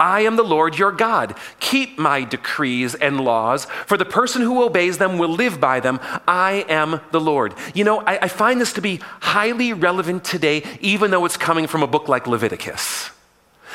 I 0.00 0.20
am 0.20 0.36
the 0.36 0.42
Lord 0.42 0.78
your 0.78 0.92
God. 0.92 1.36
Keep 1.60 1.98
my 1.98 2.24
decrees 2.24 2.94
and 2.94 3.20
laws, 3.20 3.66
for 3.86 3.96
the 3.96 4.04
person 4.04 4.42
who 4.42 4.62
obeys 4.62 4.98
them 4.98 5.18
will 5.18 5.28
live 5.28 5.60
by 5.60 5.80
them. 5.80 6.00
I 6.26 6.64
am 6.68 7.00
the 7.10 7.20
Lord. 7.20 7.54
You 7.74 7.84
know, 7.84 8.00
I, 8.00 8.18
I, 8.22 8.28
find 8.28 8.60
this 8.60 8.72
to 8.74 8.80
be 8.80 9.00
highly 9.20 9.72
relevant 9.72 10.24
today, 10.24 10.64
even 10.80 11.10
though 11.10 11.24
it's 11.24 11.36
coming 11.36 11.66
from 11.66 11.82
a 11.82 11.86
book 11.86 12.08
like 12.08 12.26
Leviticus. 12.26 13.10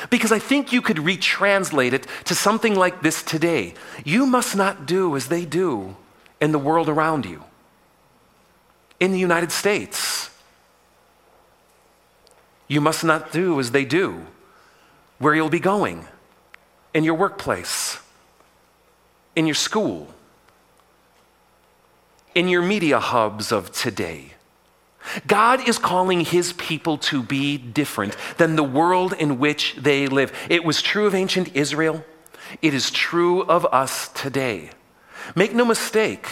Because 0.08 0.32
I 0.32 0.38
think 0.38 0.72
you 0.72 0.80
could 0.80 0.96
retranslate 0.96 1.92
it 1.92 2.06
to 2.24 2.34
something 2.34 2.74
like 2.74 3.02
this 3.02 3.22
today 3.22 3.74
You 4.04 4.24
must 4.24 4.56
not 4.56 4.86
do 4.86 5.14
as 5.16 5.28
they 5.28 5.44
do 5.44 5.96
in 6.40 6.52
the 6.52 6.58
world 6.58 6.88
around 6.88 7.26
you, 7.26 7.44
in 8.98 9.12
the 9.12 9.18
United 9.18 9.52
States. 9.52 10.30
You 12.66 12.80
must 12.80 13.04
not 13.04 13.32
do 13.32 13.60
as 13.60 13.72
they 13.72 13.84
do 13.84 14.26
where 15.18 15.34
you'll 15.34 15.50
be 15.50 15.60
going, 15.60 16.06
in 16.94 17.04
your 17.04 17.14
workplace, 17.14 17.98
in 19.36 19.46
your 19.46 19.54
school, 19.54 20.08
in 22.34 22.48
your 22.48 22.62
media 22.62 22.98
hubs 22.98 23.52
of 23.52 23.70
today. 23.70 24.34
God 25.26 25.68
is 25.68 25.78
calling 25.78 26.20
his 26.20 26.52
people 26.54 26.98
to 26.98 27.22
be 27.22 27.56
different 27.58 28.16
than 28.36 28.56
the 28.56 28.64
world 28.64 29.12
in 29.12 29.38
which 29.38 29.76
they 29.76 30.06
live. 30.06 30.32
It 30.48 30.64
was 30.64 30.82
true 30.82 31.06
of 31.06 31.14
ancient 31.14 31.54
Israel, 31.54 32.04
it 32.62 32.74
is 32.74 32.90
true 32.90 33.42
of 33.42 33.66
us 33.66 34.08
today. 34.08 34.70
Make 35.34 35.54
no 35.54 35.64
mistake, 35.64 36.26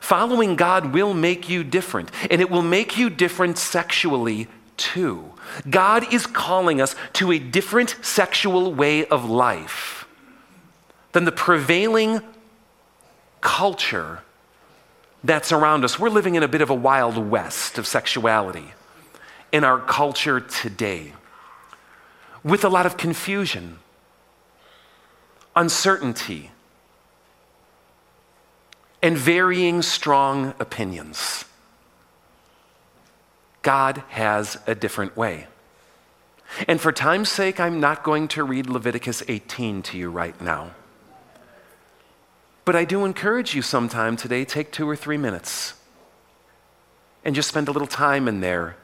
following 0.00 0.56
God 0.56 0.92
will 0.92 1.14
make 1.14 1.48
you 1.48 1.64
different, 1.64 2.10
and 2.30 2.40
it 2.40 2.50
will 2.50 2.62
make 2.62 2.98
you 2.98 3.08
different 3.10 3.58
sexually 3.58 4.48
too. 4.76 5.32
God 5.68 6.12
is 6.12 6.26
calling 6.26 6.80
us 6.80 6.94
to 7.14 7.32
a 7.32 7.38
different 7.38 7.96
sexual 8.02 8.72
way 8.72 9.06
of 9.06 9.28
life 9.28 10.06
than 11.12 11.24
the 11.24 11.32
prevailing 11.32 12.20
culture 13.40 14.22
that's 15.24 15.52
around 15.52 15.84
us. 15.84 15.98
We're 15.98 16.10
living 16.10 16.34
in 16.34 16.42
a 16.42 16.48
bit 16.48 16.62
of 16.62 16.70
a 16.70 16.74
wild 16.74 17.16
west 17.16 17.78
of 17.78 17.86
sexuality 17.86 18.72
in 19.52 19.64
our 19.64 19.78
culture 19.78 20.40
today 20.40 21.12
with 22.42 22.64
a 22.64 22.68
lot 22.68 22.86
of 22.86 22.96
confusion, 22.96 23.78
uncertainty, 25.54 26.50
and 29.00 29.16
varying 29.16 29.82
strong 29.82 30.54
opinions. 30.58 31.44
God 33.62 34.02
has 34.08 34.58
a 34.66 34.74
different 34.74 35.16
way. 35.16 35.46
And 36.68 36.80
for 36.80 36.92
time's 36.92 37.28
sake, 37.28 37.60
I'm 37.60 37.80
not 37.80 38.02
going 38.02 38.28
to 38.28 38.44
read 38.44 38.68
Leviticus 38.68 39.22
18 39.28 39.82
to 39.82 39.98
you 39.98 40.10
right 40.10 40.38
now. 40.40 40.72
But 42.64 42.76
I 42.76 42.84
do 42.84 43.04
encourage 43.04 43.54
you 43.54 43.62
sometime 43.62 44.16
today, 44.16 44.44
take 44.44 44.70
two 44.70 44.88
or 44.88 44.96
three 44.96 45.16
minutes 45.16 45.74
and 47.24 47.34
just 47.34 47.48
spend 47.48 47.68
a 47.68 47.72
little 47.72 47.88
time 47.88 48.28
in 48.28 48.40
there 48.40 48.76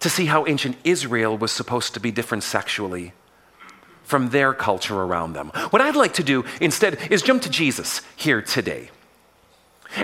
to 0.00 0.10
see 0.10 0.26
how 0.26 0.46
ancient 0.46 0.76
Israel 0.84 1.36
was 1.36 1.52
supposed 1.52 1.94
to 1.94 2.00
be 2.00 2.10
different 2.10 2.44
sexually 2.44 3.12
from 4.02 4.30
their 4.30 4.52
culture 4.52 5.00
around 5.00 5.32
them. 5.32 5.48
What 5.70 5.80
I'd 5.80 5.96
like 5.96 6.14
to 6.14 6.22
do 6.22 6.44
instead 6.60 6.98
is 7.10 7.22
jump 7.22 7.42
to 7.42 7.50
Jesus 7.50 8.02
here 8.16 8.42
today. 8.42 8.90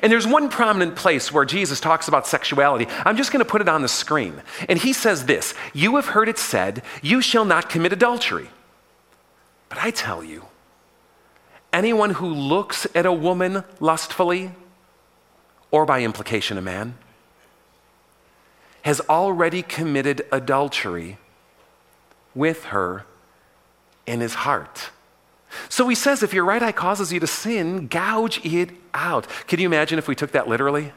And 0.03 0.11
there's 0.11 0.27
one 0.27 0.49
prominent 0.49 0.97
place 0.97 1.33
where 1.33 1.45
Jesus 1.45 1.81
talks 1.81 2.09
about 2.09 2.27
sexuality. 2.27 2.87
I'm 3.05 3.17
just 3.17 3.33
going 3.33 3.45
to 3.45 3.51
put 3.51 3.61
it 3.61 3.69
on 3.69 3.83
the 3.83 3.89
screen. 3.89 4.41
And 4.69 4.79
he 4.79 4.93
says 4.93 5.27
this 5.27 5.55
You 5.73 5.97
have 5.97 6.07
heard 6.07 6.29
it 6.29 6.39
said, 6.39 6.83
You 7.03 7.21
shall 7.21 7.45
not 7.45 7.69
commit 7.69 7.93
adultery. 7.93 8.49
But 9.69 9.79
I 9.79 9.91
tell 9.91 10.23
you, 10.23 10.47
anyone 11.73 12.11
who 12.11 12.29
looks 12.29 12.87
at 12.95 13.07
a 13.07 13.13
woman 13.13 13.65
lustfully, 13.79 14.53
or 15.71 15.87
by 15.87 16.03
implication 16.03 16.59
a 16.59 16.63
man, 16.63 16.95
has 18.83 19.01
already 19.09 19.63
committed 19.63 20.27
adultery 20.33 21.19
with 22.35 22.65
her 22.67 23.05
in 24.07 24.21
his 24.21 24.35
heart. 24.35 24.91
So 25.69 25.89
he 25.89 25.95
says, 25.95 26.23
if 26.23 26.33
your 26.33 26.45
right 26.45 26.63
eye 26.63 26.73
causes 26.73 27.13
you 27.13 27.21
to 27.21 27.27
sin, 27.27 27.89
gouge 27.89 28.45
it 28.45 28.71
out. 28.95 29.27
Can 29.47 29.61
you 29.61 29.67
imagine 29.67 29.99
if 29.99 30.09
we 30.09 30.15
took 30.15 30.33
that 30.33 30.49
literally? 30.49 30.93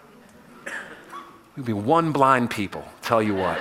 We'd 1.55 1.65
be 1.65 1.73
one 1.73 2.11
blind 2.11 2.49
people, 2.49 2.85
tell 3.01 3.21
you 3.21 3.35
what. 3.35 3.59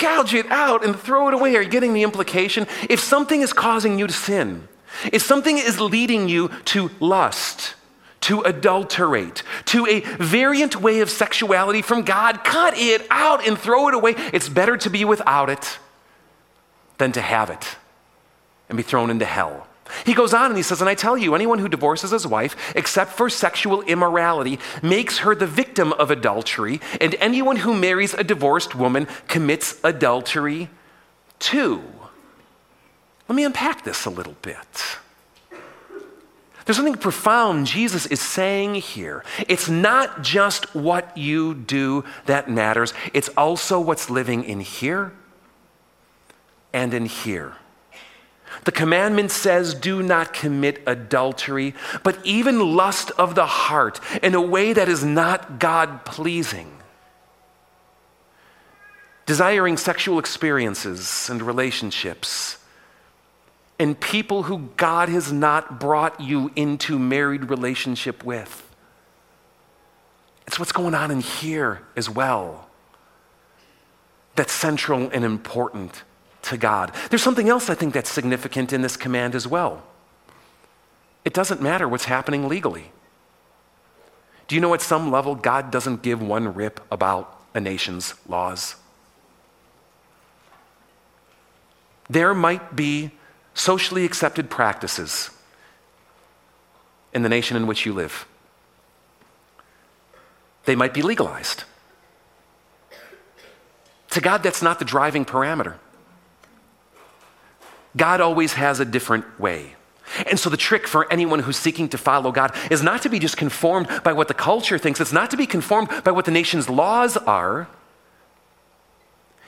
Gouge 0.00 0.34
it 0.34 0.50
out 0.50 0.84
and 0.84 0.98
throw 0.98 1.28
it 1.28 1.34
away. 1.34 1.56
Are 1.56 1.62
you 1.62 1.68
getting 1.68 1.92
the 1.92 2.02
implication? 2.02 2.66
If 2.88 3.00
something 3.00 3.42
is 3.42 3.52
causing 3.52 3.98
you 3.98 4.06
to 4.06 4.12
sin, 4.12 4.68
if 5.12 5.22
something 5.22 5.58
is 5.58 5.80
leading 5.80 6.28
you 6.28 6.48
to 6.66 6.90
lust, 6.98 7.74
to 8.22 8.40
adulterate, 8.42 9.42
to 9.66 9.86
a 9.86 10.00
variant 10.22 10.80
way 10.80 11.00
of 11.00 11.10
sexuality 11.10 11.82
from 11.82 12.02
God, 12.02 12.44
cut 12.44 12.74
it 12.76 13.06
out 13.10 13.46
and 13.46 13.58
throw 13.58 13.88
it 13.88 13.94
away. 13.94 14.14
It's 14.32 14.48
better 14.48 14.76
to 14.78 14.90
be 14.90 15.04
without 15.04 15.48
it 15.48 15.78
than 16.98 17.12
to 17.12 17.20
have 17.20 17.50
it 17.50 17.76
and 18.68 18.76
be 18.76 18.82
thrown 18.82 19.10
into 19.10 19.24
hell. 19.24 19.66
He 20.04 20.14
goes 20.14 20.34
on 20.34 20.46
and 20.46 20.56
he 20.56 20.62
says, 20.62 20.80
And 20.80 20.90
I 20.90 20.94
tell 20.94 21.16
you, 21.16 21.34
anyone 21.34 21.58
who 21.58 21.68
divorces 21.68 22.10
his 22.10 22.26
wife, 22.26 22.72
except 22.76 23.12
for 23.12 23.28
sexual 23.30 23.82
immorality, 23.82 24.58
makes 24.82 25.18
her 25.18 25.34
the 25.34 25.46
victim 25.46 25.92
of 25.94 26.10
adultery, 26.10 26.80
and 27.00 27.14
anyone 27.16 27.56
who 27.56 27.74
marries 27.74 28.14
a 28.14 28.24
divorced 28.24 28.74
woman 28.74 29.06
commits 29.28 29.78
adultery 29.84 30.68
too. 31.38 31.82
Let 33.28 33.36
me 33.36 33.44
unpack 33.44 33.84
this 33.84 34.06
a 34.06 34.10
little 34.10 34.36
bit. 34.42 34.98
There's 36.64 36.76
something 36.76 36.94
profound 36.94 37.66
Jesus 37.66 38.06
is 38.06 38.20
saying 38.20 38.76
here. 38.76 39.24
It's 39.48 39.68
not 39.68 40.22
just 40.22 40.74
what 40.74 41.16
you 41.16 41.54
do 41.54 42.04
that 42.26 42.48
matters, 42.48 42.92
it's 43.12 43.28
also 43.30 43.80
what's 43.80 44.10
living 44.10 44.44
in 44.44 44.60
here 44.60 45.12
and 46.72 46.94
in 46.94 47.06
here. 47.06 47.56
The 48.64 48.72
commandment 48.72 49.30
says, 49.30 49.74
do 49.74 50.02
not 50.02 50.32
commit 50.32 50.82
adultery, 50.86 51.74
but 52.02 52.18
even 52.24 52.74
lust 52.74 53.10
of 53.12 53.34
the 53.34 53.46
heart 53.46 54.00
in 54.22 54.34
a 54.34 54.40
way 54.40 54.72
that 54.72 54.88
is 54.88 55.04
not 55.04 55.58
God 55.58 56.04
pleasing. 56.04 56.70
Desiring 59.26 59.76
sexual 59.76 60.18
experiences 60.18 61.28
and 61.30 61.40
relationships, 61.40 62.58
and 63.78 63.98
people 63.98 64.42
who 64.42 64.70
God 64.76 65.08
has 65.08 65.32
not 65.32 65.80
brought 65.80 66.20
you 66.20 66.50
into 66.56 66.98
married 66.98 67.48
relationship 67.48 68.24
with. 68.24 68.66
It's 70.46 70.58
what's 70.58 70.72
going 70.72 70.94
on 70.94 71.10
in 71.10 71.20
here 71.20 71.82
as 71.96 72.10
well 72.10 72.68
that's 74.34 74.52
central 74.52 75.08
and 75.10 75.24
important 75.24 76.02
to 76.42 76.56
God. 76.56 76.92
There's 77.10 77.22
something 77.22 77.48
else 77.48 77.70
I 77.70 77.74
think 77.74 77.94
that's 77.94 78.10
significant 78.10 78.72
in 78.72 78.82
this 78.82 78.96
command 78.96 79.34
as 79.34 79.46
well. 79.46 79.82
It 81.24 81.34
doesn't 81.34 81.60
matter 81.60 81.88
what's 81.88 82.06
happening 82.06 82.48
legally. 82.48 82.92
Do 84.48 84.54
you 84.54 84.60
know 84.60 84.74
at 84.74 84.82
some 84.82 85.10
level 85.10 85.34
God 85.34 85.70
doesn't 85.70 86.02
give 86.02 86.20
one 86.20 86.54
rip 86.54 86.80
about 86.90 87.40
a 87.54 87.60
nation's 87.60 88.14
laws? 88.28 88.76
There 92.08 92.34
might 92.34 92.74
be 92.74 93.12
socially 93.54 94.04
accepted 94.04 94.50
practices 94.50 95.30
in 97.12 97.22
the 97.22 97.28
nation 97.28 97.56
in 97.56 97.66
which 97.66 97.86
you 97.86 97.92
live. 97.92 98.26
They 100.64 100.74
might 100.74 100.94
be 100.94 101.02
legalized. 101.02 101.64
To 104.10 104.20
God, 104.20 104.42
that's 104.42 104.62
not 104.62 104.78
the 104.78 104.84
driving 104.84 105.24
parameter. 105.24 105.76
God 107.96 108.20
always 108.20 108.54
has 108.54 108.80
a 108.80 108.84
different 108.84 109.40
way. 109.40 109.74
And 110.26 110.38
so, 110.38 110.50
the 110.50 110.56
trick 110.56 110.88
for 110.88 111.10
anyone 111.12 111.40
who's 111.40 111.56
seeking 111.56 111.88
to 111.90 111.98
follow 111.98 112.32
God 112.32 112.54
is 112.70 112.82
not 112.82 113.02
to 113.02 113.08
be 113.08 113.18
just 113.18 113.36
conformed 113.36 113.88
by 114.02 114.12
what 114.12 114.28
the 114.28 114.34
culture 114.34 114.76
thinks, 114.76 115.00
it's 115.00 115.12
not 115.12 115.30
to 115.30 115.36
be 115.36 115.46
conformed 115.46 115.88
by 116.04 116.10
what 116.10 116.24
the 116.24 116.32
nation's 116.32 116.68
laws 116.68 117.16
are. 117.16 117.68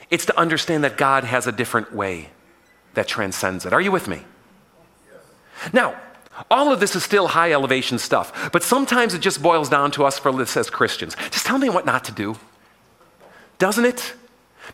It's 0.08 0.26
to 0.26 0.38
understand 0.38 0.84
that 0.84 0.96
God 0.96 1.24
has 1.24 1.46
a 1.46 1.52
different 1.52 1.92
way 1.92 2.30
that 2.94 3.08
transcends 3.08 3.66
it. 3.66 3.72
Are 3.72 3.80
you 3.80 3.90
with 3.90 4.06
me? 4.06 4.20
Now, 5.72 5.98
all 6.50 6.72
of 6.72 6.80
this 6.80 6.94
is 6.94 7.02
still 7.02 7.28
high 7.28 7.52
elevation 7.52 7.98
stuff, 7.98 8.50
but 8.52 8.62
sometimes 8.62 9.14
it 9.14 9.20
just 9.20 9.42
boils 9.42 9.68
down 9.68 9.90
to 9.92 10.04
us 10.04 10.18
for 10.18 10.32
this 10.32 10.56
as 10.56 10.70
Christians. 10.70 11.16
Just 11.30 11.46
tell 11.46 11.58
me 11.58 11.68
what 11.68 11.86
not 11.86 12.04
to 12.04 12.12
do. 12.12 12.36
Doesn't 13.58 13.84
it? 13.84 14.14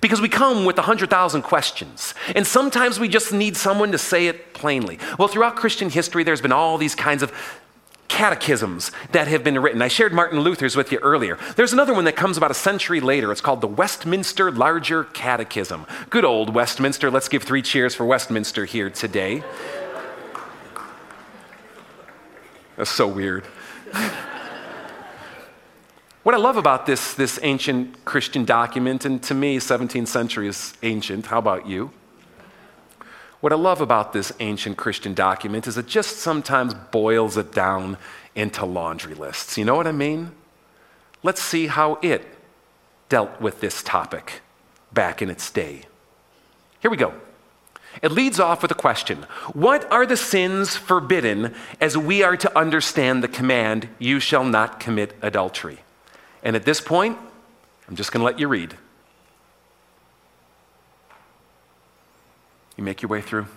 Because 0.00 0.21
we 0.21 0.28
come 0.28 0.64
with 0.64 0.76
100,000 0.76 1.42
questions, 1.42 2.14
and 2.37 2.47
sometimes 2.47 3.00
we 3.00 3.09
just 3.09 3.33
need 3.33 3.57
someone 3.57 3.90
to 3.92 3.99
say 3.99 4.26
it 4.26 4.54
plainly. 4.54 4.99
Well, 5.18 5.28
throughout 5.28 5.57
Christian 5.57 5.90
history, 5.90 6.25
there's 6.25 6.40
been 6.40 6.52
all 6.52 6.78
these 6.78 6.95
kinds 6.95 7.23
of 7.23 7.33
catechisms 8.09 8.90
that 9.12 9.28
have 9.28 9.45
been 9.45 9.59
written. 9.59 9.83
I 9.83 9.88
shared 9.88 10.12
Martin 10.12 10.40
Luther's 10.40 10.76
with 10.76 10.90
you 10.90 10.99
earlier. 10.99 11.38
There's 11.57 11.73
another 11.73 11.95
one 11.95 12.04
that 12.04 12.16
comes 12.16 12.37
about 12.37 12.50
a 12.50 12.54
century 12.54 13.00
later. 13.00 13.30
It's 13.30 13.40
called 13.40 13.61
the 13.61 13.68
Westminster 13.68 14.50
Larger 14.50 15.04
Catechism. 15.04 15.87
Good 16.11 16.25
old 16.25 16.54
Westminster. 16.54 17.11
Let's 17.11 17.28
give 17.28 17.42
three 17.42 17.62
cheers 17.62 17.95
for 17.95 18.04
Westminster 18.04 18.64
here 18.64 18.90
today. 18.90 19.42
That's 22.76 22.90
so 22.90 23.09
weird. 23.09 23.45
What 26.25 26.35
I 26.35 26.39
love 26.39 26.57
about 26.57 26.85
this, 26.85 27.14
this 27.14 27.38
ancient 27.42 28.05
Christian 28.05 28.45
document, 28.45 29.05
and 29.05 29.23
to 29.23 29.35
me, 29.35 29.59
17th 29.59 30.09
century 30.09 30.49
is 30.49 30.75
ancient, 30.83 31.27
how 31.27 31.38
about 31.38 31.66
you? 31.66 31.92
What 33.40 33.53
I 33.53 33.57
love 33.57 33.81
about 33.81 34.12
this 34.12 34.33
ancient 34.40 34.77
Christian 34.77 35.14
document 35.14 35.69
is 35.69 35.79
it 35.79 35.87
just 35.87 36.16
sometimes 36.16 36.75
boils 36.75 37.37
it 37.37 37.53
down 37.53 37.97
into 38.35 38.66
laundry 38.66 39.14
lists. 39.14 39.57
You 39.57 39.64
know 39.64 39.77
what 39.77 39.87
I 39.87 39.92
mean? 39.92 40.33
Let's 41.23 41.40
see 41.40 41.69
how 41.69 41.99
it 42.03 42.25
dealt 43.09 43.40
with 43.40 43.61
this 43.61 43.83
topic 43.83 44.40
back 44.92 45.23
in 45.23 45.31
its 45.31 45.51
day. 45.51 45.83
Here 46.81 46.90
we 46.90 46.97
go. 46.97 47.14
It 48.03 48.12
leads 48.12 48.38
off 48.38 48.61
with 48.61 48.71
a 48.71 48.77
question 48.77 49.25
What 49.53 49.90
are 49.90 50.05
the 50.05 50.16
sins 50.16 50.77
forbidden 50.77 51.55
as 51.81 51.97
we 51.97 52.23
are 52.25 52.37
to 52.37 52.59
understand 52.59 53.23
the 53.23 53.29
command, 53.29 53.88
You 54.01 54.19
shall 54.19 54.45
not 54.45 54.81
commit 54.81 55.14
adultery? 55.23 55.81
And 56.49 56.57
at 56.57 56.65
this 56.65 56.81
point, 56.81 57.19
I'm 57.87 57.95
just 57.95 58.11
going 58.11 58.21
to 58.21 58.25
let 58.25 58.39
you 58.41 58.49
read. 58.49 58.75
You 62.75 62.83
make 62.83 63.03
your 63.03 63.11
way 63.11 63.21
through. 63.21 63.49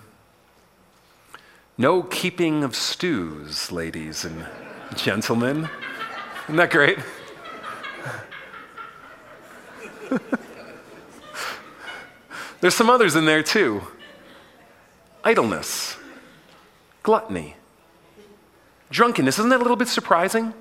No 1.77 2.03
keeping 2.03 2.65
of 2.65 2.75
stews, 2.75 3.71
ladies 3.71 4.25
and 4.25 4.45
gentlemen. 4.97 5.69
Isn't 6.43 6.57
that 6.57 6.69
great? 6.69 6.99
There's 12.59 12.75
some 12.75 12.89
others 12.89 13.15
in 13.15 13.23
there 13.23 13.41
too 13.41 13.83
idleness, 15.23 15.95
gluttony, 17.03 17.55
drunkenness. 18.89 19.39
Isn't 19.39 19.49
that 19.51 19.59
a 19.59 19.63
little 19.63 19.77
bit 19.77 19.87
surprising? 19.87 20.53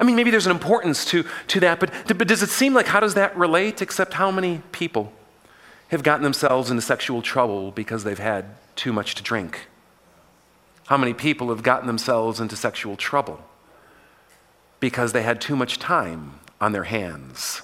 I 0.00 0.04
mean, 0.04 0.14
maybe 0.14 0.30
there's 0.30 0.46
an 0.46 0.52
importance 0.52 1.04
to, 1.06 1.24
to 1.48 1.60
that, 1.60 1.80
but, 1.80 1.90
but 2.06 2.28
does 2.28 2.42
it 2.42 2.50
seem 2.50 2.72
like 2.72 2.86
how 2.86 3.00
does 3.00 3.14
that 3.14 3.36
relate? 3.36 3.82
Except 3.82 4.14
how 4.14 4.30
many 4.30 4.62
people 4.70 5.12
have 5.88 6.02
gotten 6.02 6.22
themselves 6.22 6.70
into 6.70 6.82
sexual 6.82 7.20
trouble 7.20 7.72
because 7.72 8.04
they've 8.04 8.18
had 8.18 8.46
too 8.76 8.92
much 8.92 9.14
to 9.16 9.22
drink? 9.22 9.66
How 10.86 10.96
many 10.96 11.14
people 11.14 11.48
have 11.48 11.62
gotten 11.62 11.86
themselves 11.86 12.40
into 12.40 12.56
sexual 12.56 12.96
trouble 12.96 13.44
because 14.80 15.12
they 15.12 15.22
had 15.22 15.40
too 15.40 15.56
much 15.56 15.78
time 15.78 16.38
on 16.60 16.72
their 16.72 16.84
hands? 16.84 17.62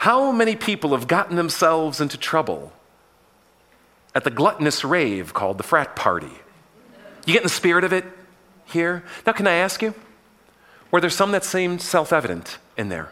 How 0.00 0.30
many 0.30 0.56
people 0.56 0.90
have 0.90 1.08
gotten 1.08 1.36
themselves 1.36 2.00
into 2.00 2.16
trouble 2.16 2.72
at 4.14 4.24
the 4.24 4.30
gluttonous 4.30 4.84
rave 4.84 5.32
called 5.32 5.58
the 5.58 5.64
frat 5.64 5.96
party? 5.96 6.30
You 7.26 7.32
get 7.32 7.38
in 7.38 7.44
the 7.44 7.48
spirit 7.48 7.84
of 7.84 7.92
it 7.92 8.04
here? 8.66 9.02
Now, 9.26 9.32
can 9.32 9.46
I 9.46 9.54
ask 9.54 9.82
you? 9.82 9.94
Were 10.90 11.00
there 11.00 11.10
some 11.10 11.32
that 11.32 11.44
seemed 11.44 11.80
self 11.80 12.12
evident 12.12 12.58
in 12.76 12.88
there? 12.88 13.10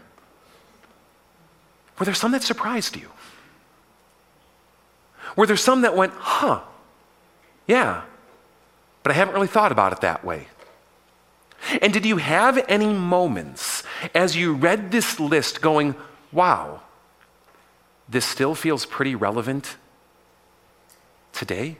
Were 1.97 2.05
there 2.05 2.13
some 2.13 2.31
that 2.31 2.43
surprised 2.43 2.95
you? 2.95 3.09
Were 5.35 5.45
there 5.45 5.57
some 5.57 5.81
that 5.81 5.95
went, 5.95 6.13
huh, 6.13 6.61
yeah, 7.67 8.03
but 9.03 9.11
I 9.11 9.15
haven't 9.15 9.33
really 9.33 9.47
thought 9.47 9.71
about 9.71 9.93
it 9.93 10.01
that 10.01 10.25
way? 10.25 10.47
And 11.81 11.93
did 11.93 12.05
you 12.05 12.17
have 12.17 12.63
any 12.67 12.93
moments 12.93 13.83
as 14.15 14.35
you 14.35 14.53
read 14.53 14.91
this 14.91 15.19
list 15.19 15.61
going, 15.61 15.95
wow, 16.31 16.81
this 18.07 18.25
still 18.25 18.55
feels 18.55 18.85
pretty 18.85 19.13
relevant 19.13 19.75
today? 21.31 21.77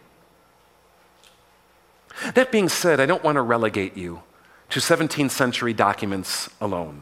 That 2.35 2.51
being 2.51 2.69
said, 2.69 2.99
I 2.99 3.05
don't 3.05 3.23
want 3.23 3.37
to 3.37 3.41
relegate 3.41 3.97
you 3.97 4.21
to 4.69 4.79
17th 4.79 5.31
century 5.31 5.73
documents 5.73 6.49
alone. 6.61 7.01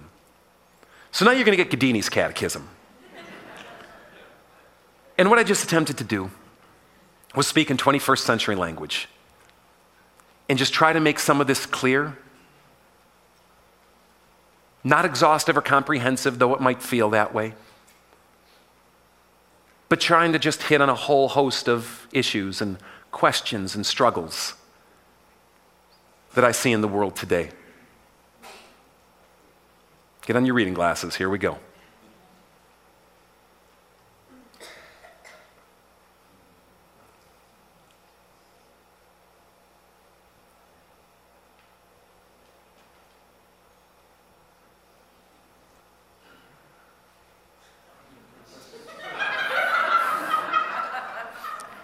So 1.11 1.25
now 1.25 1.31
you're 1.31 1.43
going 1.43 1.57
to 1.57 1.63
get 1.63 1.71
Giddini's 1.71 2.09
catechism. 2.09 2.69
and 5.17 5.29
what 5.29 5.39
I 5.39 5.43
just 5.43 5.63
attempted 5.63 5.97
to 5.97 6.03
do 6.03 6.31
was 7.35 7.47
speak 7.47 7.69
in 7.69 7.77
21st 7.77 8.19
century 8.19 8.55
language 8.55 9.09
and 10.49 10.57
just 10.57 10.73
try 10.73 10.93
to 10.93 10.99
make 10.99 11.19
some 11.19 11.41
of 11.41 11.47
this 11.47 11.65
clear. 11.65 12.17
Not 14.83 15.03
exhaustive 15.03 15.57
or 15.57 15.61
comprehensive, 15.61 16.39
though 16.39 16.53
it 16.53 16.61
might 16.61 16.81
feel 16.81 17.09
that 17.09 17.33
way, 17.33 17.53
but 19.89 19.99
trying 19.99 20.31
to 20.31 20.39
just 20.39 20.63
hit 20.63 20.79
on 20.79 20.89
a 20.89 20.95
whole 20.95 21.27
host 21.27 21.67
of 21.67 22.07
issues 22.13 22.61
and 22.61 22.77
questions 23.11 23.75
and 23.75 23.85
struggles 23.85 24.53
that 26.37 26.45
I 26.45 26.51
see 26.51 26.71
in 26.71 26.81
the 26.81 26.87
world 26.87 27.15
today. 27.15 27.49
Get 30.21 30.35
on 30.35 30.45
your 30.45 30.53
reading 30.53 30.75
glasses. 30.75 31.15
Here 31.15 31.31
we 31.31 31.39
go. 31.39 31.57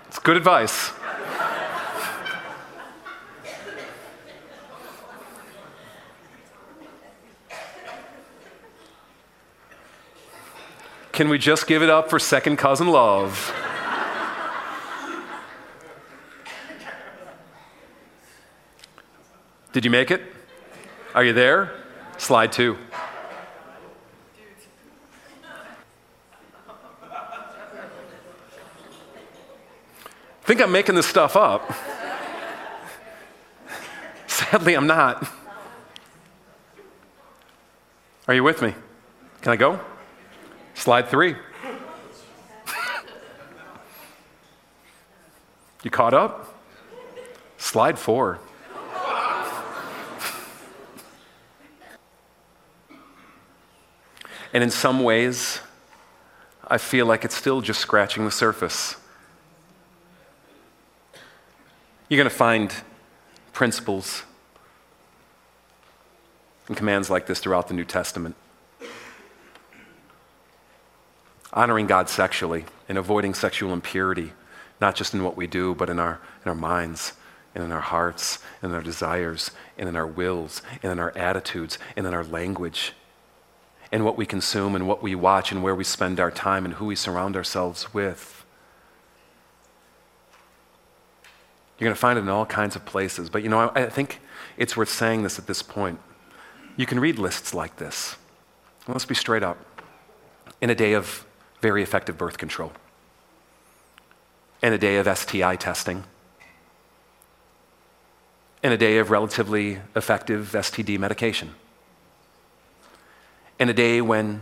It's 0.10 0.20
good 0.20 0.38
advice. 0.38 0.94
Can 11.14 11.30
we 11.30 11.38
just 11.38 11.68
give 11.68 11.84
it 11.84 11.92
up 11.92 12.10
for 12.10 12.18
second 12.18 12.58
cousin 12.58 12.88
love? 12.88 13.54
Did 19.72 19.86
you 19.86 19.92
make 19.92 20.10
it? 20.10 20.24
Are 21.14 21.24
you 21.24 21.32
there? 21.32 21.72
Slide 22.18 22.52
two. 22.52 22.78
think 30.44 30.62
I'm 30.62 30.72
making 30.72 30.96
this 30.96 31.08
stuff 31.08 31.36
up. 31.36 31.68
Sadly, 34.28 34.76
I'm 34.76 34.88
not. 34.88 35.28
Are 38.28 38.34
you 38.34 38.44
with 38.44 38.62
me? 38.62 38.74
Can 39.42 39.52
I 39.52 39.56
go? 39.56 39.80
Slide 40.74 41.08
three. 41.08 41.36
you 45.84 45.90
caught 45.90 46.14
up? 46.14 46.56
Slide 47.58 47.98
four. 47.98 48.40
and 54.54 54.64
in 54.64 54.70
some 54.70 55.04
ways, 55.04 55.60
I 56.68 56.78
feel 56.78 57.06
like 57.06 57.26
it's 57.26 57.36
still 57.36 57.62
just 57.62 57.80
scratching 57.80 58.26
the 58.26 58.32
surface. 58.32 58.96
You're 62.10 62.18
going 62.18 62.30
to 62.30 62.36
find 62.36 62.74
principles 63.54 64.24
and 66.68 66.78
commands 66.78 67.10
like 67.10 67.26
this 67.26 67.40
throughout 67.40 67.68
the 67.68 67.74
New 67.74 67.86
Testament. 67.86 68.36
Honoring 71.54 71.86
God 71.86 72.10
sexually 72.10 72.66
and 72.90 72.98
avoiding 72.98 73.36
sexual 73.36 73.74
impurity, 73.74 74.34
not 74.82 74.96
just 74.96 75.14
in 75.14 75.24
what 75.24 75.38
we 75.38 75.46
do, 75.46 75.76
but 75.76 75.90
in 75.90 76.00
our, 76.00 76.20
in 76.44 76.50
our 76.50 76.56
minds 76.56 77.14
and 77.54 77.64
in 77.64 77.72
our 77.72 77.80
hearts 77.80 78.40
and 78.62 78.72
in 78.72 78.76
our 78.76 78.82
desires 78.82 79.52
and 79.78 79.88
in 79.88 79.96
our 79.96 80.08
wills 80.08 80.64
and 80.82 80.92
in 80.92 81.00
our 81.00 81.16
attitudes 81.16 81.78
and 81.96 82.08
in 82.08 82.14
our 82.14 82.24
language 82.24 82.94
and 83.92 84.04
what 84.04 84.18
we 84.18 84.26
consume 84.26 84.76
and 84.76 84.88
what 84.88 85.04
we 85.04 85.14
watch 85.14 85.52
and 85.52 85.62
where 85.62 85.76
we 85.76 85.84
spend 85.84 86.20
our 86.20 86.32
time 86.32 86.66
and 86.66 86.74
who 86.76 86.86
we 86.86 86.96
surround 86.96 87.36
ourselves 87.36 87.94
with. 87.94 88.44
You're 91.78 91.86
going 91.86 91.96
to 91.96 92.00
find 92.00 92.18
it 92.18 92.24
in 92.24 92.30
all 92.30 92.48
kinds 92.48 92.76
of 92.76 92.86
places. 92.86 93.30
But 93.30 93.44
you 93.44 93.50
know, 93.50 93.60
I, 93.60 93.84
I 93.84 93.90
think 93.90 94.20
it's 94.58 94.76
worth 94.76 94.90
saying 94.90 95.22
this 95.22 95.38
at 95.38 95.46
this 95.46 95.62
point. 95.62 96.00
You 96.76 96.88
can 96.88 97.00
read 97.00 97.20
lists 97.20 97.54
like 97.54 97.76
this. 97.76 98.16
Let's 98.88 99.06
be 99.06 99.14
straight 99.14 99.44
up. 99.44 99.60
In 100.60 100.72
a 100.72 100.76
day 100.76 100.94
of 100.94 101.24
very 101.64 101.82
effective 101.82 102.18
birth 102.18 102.38
control, 102.38 102.74
in 104.62 104.74
a 104.74 104.78
day 104.78 104.98
of 104.98 105.08
STI 105.18 105.56
testing, 105.56 106.04
in 108.62 108.74
a 108.74 108.78
day 108.78 108.98
of 108.98 109.10
relatively 109.10 109.80
effective 109.96 110.52
STD 110.54 111.00
medication, 111.00 111.56
in 113.60 113.70
a 113.70 113.74
day 113.74 114.02
when 114.02 114.42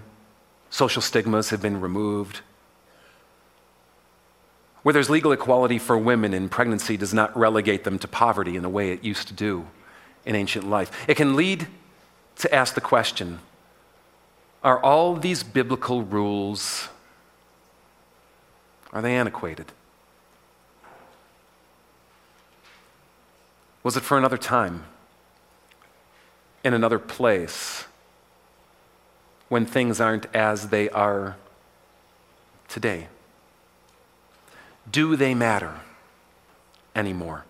social 0.71 1.01
stigmas 1.01 1.51
have 1.51 1.62
been 1.62 1.79
removed, 1.79 2.41
where 4.81 4.93
there's 4.93 5.12
legal 5.12 5.31
equality 5.31 5.77
for 5.77 5.95
women 5.99 6.34
and 6.34 6.49
pregnancy 6.49 6.97
does 6.97 7.13
not 7.13 7.38
relegate 7.38 7.84
them 7.84 7.99
to 7.99 8.07
poverty 8.07 8.55
in 8.55 8.63
the 8.63 8.69
way 8.77 8.89
it 8.89 9.03
used 9.03 9.27
to 9.27 9.36
do 9.36 9.67
in 10.25 10.34
ancient 10.34 10.67
life. 10.67 10.89
It 11.07 11.17
can 11.17 11.36
lead 11.36 11.67
to 12.38 12.51
ask 12.51 12.73
the 12.73 12.81
question 12.81 13.41
are 14.63 14.79
all 14.79 15.15
these 15.15 15.43
biblical 15.43 16.01
rules 16.01 16.89
are 18.93 19.01
they 19.01 19.15
antiquated? 19.15 19.71
Was 23.84 23.97
it 23.97 24.01
for 24.01 24.17
another 24.17 24.38
time, 24.38 24.84
in 26.63 26.73
another 26.73 26.99
place, 26.99 27.86
when 29.49 29.65
things 29.65 29.99
aren't 29.99 30.27
as 30.36 30.69
they 30.69 30.89
are 30.89 31.36
today? 32.67 33.08
Do 34.91 35.15
they 35.15 35.34
matter 35.34 35.80
anymore? 36.95 37.45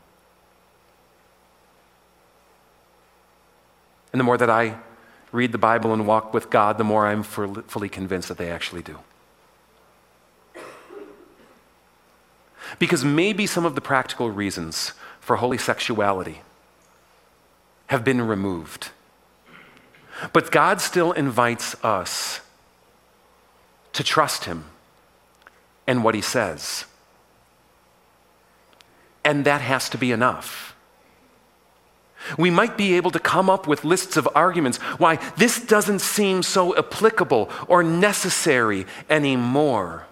And 4.13 4.19
the 4.19 4.23
more 4.23 4.37
that 4.37 4.49
I 4.49 4.75
read 5.31 5.51
the 5.51 5.57
Bible 5.57 5.93
and 5.93 6.05
walk 6.05 6.33
with 6.33 6.49
God, 6.49 6.77
the 6.77 6.83
more 6.83 7.07
I'm 7.07 7.23
fully 7.23 7.89
convinced 7.89 8.27
that 8.27 8.37
they 8.37 8.51
actually 8.51 8.81
do. 8.81 8.99
Because 12.79 13.03
maybe 13.03 13.45
some 13.45 13.65
of 13.65 13.75
the 13.75 13.81
practical 13.81 14.29
reasons 14.31 14.93
for 15.19 15.35
holy 15.35 15.57
sexuality 15.57 16.41
have 17.87 18.03
been 18.03 18.21
removed. 18.21 18.89
But 20.33 20.51
God 20.51 20.81
still 20.81 21.11
invites 21.11 21.75
us 21.83 22.41
to 23.93 24.03
trust 24.03 24.45
Him 24.45 24.65
and 25.87 26.03
what 26.03 26.15
He 26.15 26.21
says. 26.21 26.85
And 29.23 29.45
that 29.45 29.61
has 29.61 29.89
to 29.89 29.97
be 29.97 30.11
enough. 30.11 30.75
We 32.37 32.49
might 32.49 32.77
be 32.77 32.93
able 32.93 33.11
to 33.11 33.19
come 33.19 33.49
up 33.49 33.67
with 33.67 33.83
lists 33.83 34.15
of 34.15 34.27
arguments 34.35 34.77
why 34.97 35.15
this 35.37 35.59
doesn't 35.59 35.99
seem 35.99 36.43
so 36.43 36.77
applicable 36.77 37.49
or 37.67 37.83
necessary 37.83 38.85
anymore. 39.09 40.05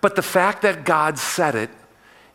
But 0.00 0.16
the 0.16 0.22
fact 0.22 0.62
that 0.62 0.84
God 0.84 1.18
said 1.18 1.54
it 1.54 1.70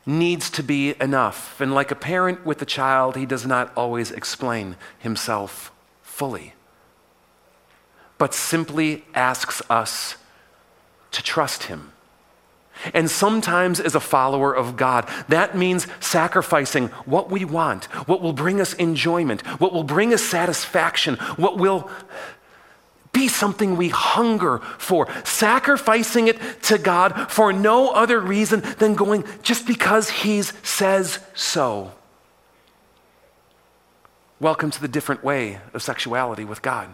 needs 0.05 0.49
to 0.51 0.63
be 0.63 0.95
enough. 1.01 1.59
And 1.59 1.73
like 1.73 1.91
a 1.91 1.95
parent 1.95 2.45
with 2.45 2.61
a 2.61 2.65
child, 2.65 3.15
he 3.15 3.25
does 3.25 3.45
not 3.45 3.71
always 3.75 4.11
explain 4.11 4.75
himself 4.99 5.71
fully, 6.03 6.53
but 8.17 8.33
simply 8.33 9.03
asks 9.13 9.61
us 9.69 10.17
to 11.11 11.23
trust 11.23 11.63
him. 11.63 11.91
And 12.93 13.09
sometimes, 13.09 13.79
as 13.79 13.95
a 13.95 14.01
follower 14.01 14.53
of 14.53 14.75
God, 14.75 15.09
that 15.29 15.57
means 15.57 15.87
sacrificing 16.01 16.89
what 17.05 17.31
we 17.31 17.45
want, 17.45 17.85
what 18.07 18.21
will 18.21 18.33
bring 18.33 18.59
us 18.59 18.73
enjoyment, 18.73 19.41
what 19.61 19.71
will 19.71 19.85
bring 19.85 20.13
us 20.13 20.21
satisfaction, 20.21 21.15
what 21.37 21.57
will 21.57 21.89
be 23.15 23.27
something 23.29 23.77
we 23.77 23.89
hunger 23.89 24.59
for, 24.77 25.07
sacrificing 25.23 26.27
it 26.27 26.37
to 26.63 26.77
God 26.77 27.31
for 27.31 27.53
no 27.53 27.89
other 27.89 28.19
reason 28.19 28.61
than 28.77 28.93
going 28.93 29.23
just 29.41 29.65
because 29.65 30.09
He 30.09 30.41
says 30.41 31.19
so. 31.33 31.93
Welcome 34.41 34.69
to 34.69 34.81
the 34.81 34.89
different 34.89 35.23
way 35.23 35.59
of 35.73 35.81
sexuality 35.81 36.43
with 36.43 36.61
God. 36.61 36.93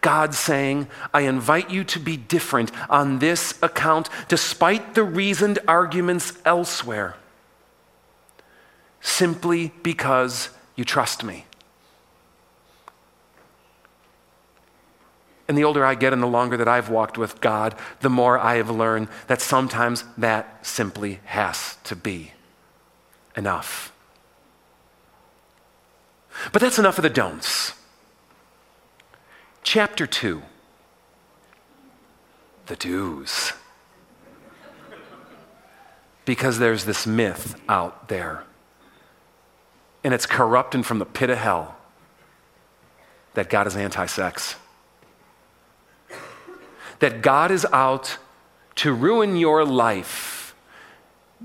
God 0.00 0.34
saying, 0.34 0.86
I 1.12 1.22
invite 1.22 1.70
you 1.70 1.82
to 1.84 1.98
be 1.98 2.16
different 2.16 2.70
on 2.88 3.18
this 3.18 3.58
account, 3.60 4.08
despite 4.28 4.94
the 4.94 5.02
reasoned 5.02 5.58
arguments 5.66 6.38
elsewhere, 6.44 7.16
simply 9.00 9.72
because 9.82 10.50
you 10.76 10.84
trust 10.84 11.24
me. 11.24 11.47
And 15.48 15.56
the 15.56 15.64
older 15.64 15.84
I 15.84 15.94
get 15.94 16.12
and 16.12 16.22
the 16.22 16.26
longer 16.26 16.58
that 16.58 16.68
I've 16.68 16.90
walked 16.90 17.16
with 17.16 17.40
God, 17.40 17.74
the 18.00 18.10
more 18.10 18.38
I 18.38 18.56
have 18.56 18.70
learned 18.70 19.08
that 19.28 19.40
sometimes 19.40 20.04
that 20.18 20.66
simply 20.66 21.20
has 21.24 21.76
to 21.84 21.96
be 21.96 22.32
enough. 23.34 23.92
But 26.52 26.60
that's 26.60 26.78
enough 26.78 26.98
of 26.98 27.02
the 27.02 27.10
don'ts. 27.10 27.72
Chapter 29.62 30.06
2 30.06 30.42
The 32.66 32.76
do's. 32.76 33.52
Because 36.24 36.58
there's 36.58 36.84
this 36.84 37.06
myth 37.06 37.58
out 37.70 38.08
there, 38.08 38.44
and 40.04 40.12
it's 40.12 40.26
corrupting 40.26 40.82
from 40.82 40.98
the 40.98 41.06
pit 41.06 41.30
of 41.30 41.38
hell 41.38 41.76
that 43.32 43.48
God 43.48 43.66
is 43.66 43.76
anti 43.76 44.04
sex. 44.04 44.56
That 47.00 47.22
God 47.22 47.50
is 47.50 47.66
out 47.72 48.18
to 48.76 48.92
ruin 48.92 49.36
your 49.36 49.64
life, 49.64 50.54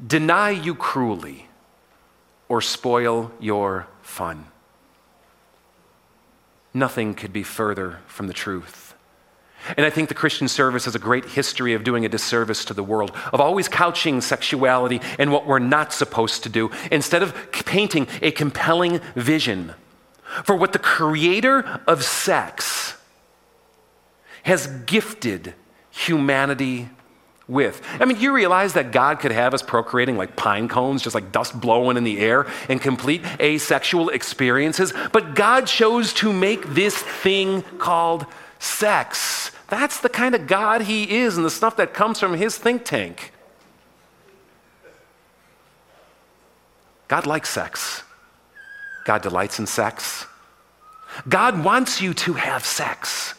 deny 0.06 0.52
you 0.52 0.76
cruelly, 0.76 1.48
or 2.50 2.62
spoil 2.62 3.32
your 3.40 3.88
fun. 4.02 4.48
Nothing 6.74 7.14
could 7.14 7.32
be 7.32 7.44
further 7.44 8.00
from 8.08 8.28
the 8.28 8.34
truth. 8.34 8.96
And 9.78 9.86
I 9.86 9.90
think 9.90 10.10
the 10.10 10.16
Christian 10.16 10.48
service 10.48 10.86
has 10.86 10.96
a 10.96 11.00
great 11.00 11.26
history 11.26 11.74
of 11.74 11.84
doing 11.84 12.04
a 12.04 12.10
disservice 12.10 12.66
to 12.66 12.74
the 12.74 12.84
world, 12.84 13.16
of 13.32 13.40
always 13.40 13.70
couching 13.70 14.20
sexuality 14.20 15.00
and 15.18 15.32
what 15.32 15.48
we're 15.48 15.60
not 15.60 15.94
supposed 15.94 16.44
to 16.44 16.50
do, 16.50 16.70
instead 16.92 17.24
of 17.24 17.34
painting 17.52 18.08
a 18.22 18.32
compelling 18.32 19.00
vision 19.16 19.74
for 20.44 20.56
what 20.56 20.74
the 20.74 20.80
creator 20.80 21.80
of 21.88 22.04
sex 22.04 22.83
has 24.44 24.68
gifted 24.86 25.54
humanity 25.92 26.90
with. 27.48 27.82
I 28.00 28.06
mean, 28.06 28.20
you 28.20 28.34
realize 28.34 28.74
that 28.74 28.92
God 28.92 29.20
could 29.20 29.32
have 29.32 29.54
us 29.54 29.62
procreating 29.62 30.18
like 30.18 30.36
pine 30.36 30.68
cones, 30.68 31.02
just 31.02 31.14
like 31.14 31.32
dust 31.32 31.60
blowing 31.60 31.98
in 31.98 32.04
the 32.04 32.20
air, 32.20 32.48
and 32.70 32.82
complete 32.82 33.22
asexual 33.40 34.10
experiences. 34.10 34.94
But 35.12 35.36
God 35.36 35.68
chose 35.68 36.14
to 36.16 36.32
make 36.32 36.66
this 36.68 36.98
thing 36.98 37.62
called 37.80 38.26
sex. 38.60 39.52
That's 39.68 40.00
the 40.00 40.10
kind 40.10 40.36
of 40.36 40.48
God 40.48 40.82
He 40.84 41.18
is, 41.18 41.36
and 41.36 41.46
the 41.46 41.52
stuff 41.52 41.76
that 41.78 41.94
comes 41.94 42.20
from 42.20 42.36
His 42.36 42.58
think 42.58 42.86
tank. 42.86 43.34
God 47.08 47.26
likes 47.28 47.50
sex, 47.50 48.04
God 49.06 49.22
delights 49.22 49.60
in 49.60 49.68
sex. 49.68 50.26
God 51.30 51.64
wants 51.64 52.02
you 52.02 52.16
to 52.16 52.34
have 52.34 52.66
sex, 52.66 53.36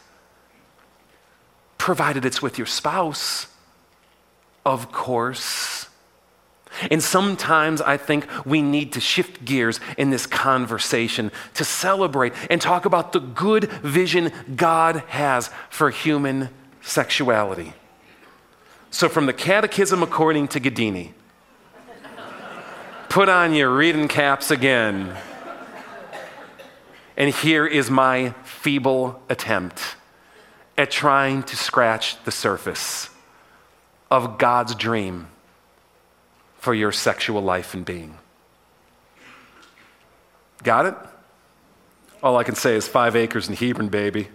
provided 1.85 2.25
it's 2.25 2.41
with 2.41 2.57
your 2.57 2.67
spouse 2.67 3.47
of 4.65 4.91
course. 4.91 5.89
And 6.91 7.03
sometimes 7.03 7.83
I 7.83 7.99
think 7.99 8.27
we 8.47 8.63
need 8.63 8.95
to 8.95 9.01
shift 9.01 9.45
gears 9.45 9.79
in 9.99 10.09
this 10.09 10.27
conversation 10.27 11.31
to 11.53 11.63
celebrate 11.63 12.33
and 12.49 12.59
talk 12.59 12.87
about 12.87 13.13
the 13.13 13.21
good 13.21 13.65
vision 13.83 14.33
God 14.57 15.03
has 15.09 15.51
for 15.69 15.91
human 15.91 16.49
sexuality. 16.81 17.75
So, 18.91 19.11
from 19.11 19.27
the 19.27 19.35
Catechism 19.35 20.03
according 20.03 20.49
to 20.49 20.61
Gadini, 20.61 21.13
put 23.11 23.29
on 23.29 23.53
your 23.53 23.77
reading 23.77 24.09
caps 24.09 24.51
again. 24.51 25.15
And 27.17 27.33
here 27.33 27.67
is 27.67 27.91
my 27.91 28.31
feeble 28.43 29.23
attempt 29.29 29.97
at 30.77 30.91
trying 30.91 31.43
to 31.45 31.57
scratch 31.57 32.23
the 32.25 32.31
surface 32.31 33.11
of 34.11 34.39
God's 34.39 34.75
dream 34.75 35.29
for 36.59 36.75
your 36.75 36.93
sexual 36.93 37.43
life 37.43 37.75
and 37.75 37.85
being. 37.85 38.17
Got 40.63 40.87
it? 40.87 40.95
All 42.23 42.37
I 42.37 42.45
can 42.45 42.55
say 42.55 42.75
is 42.75 42.89
five 42.89 43.17
acres 43.17 43.49
in 43.49 43.55
Hebron, 43.55 43.89
baby. 43.89 44.29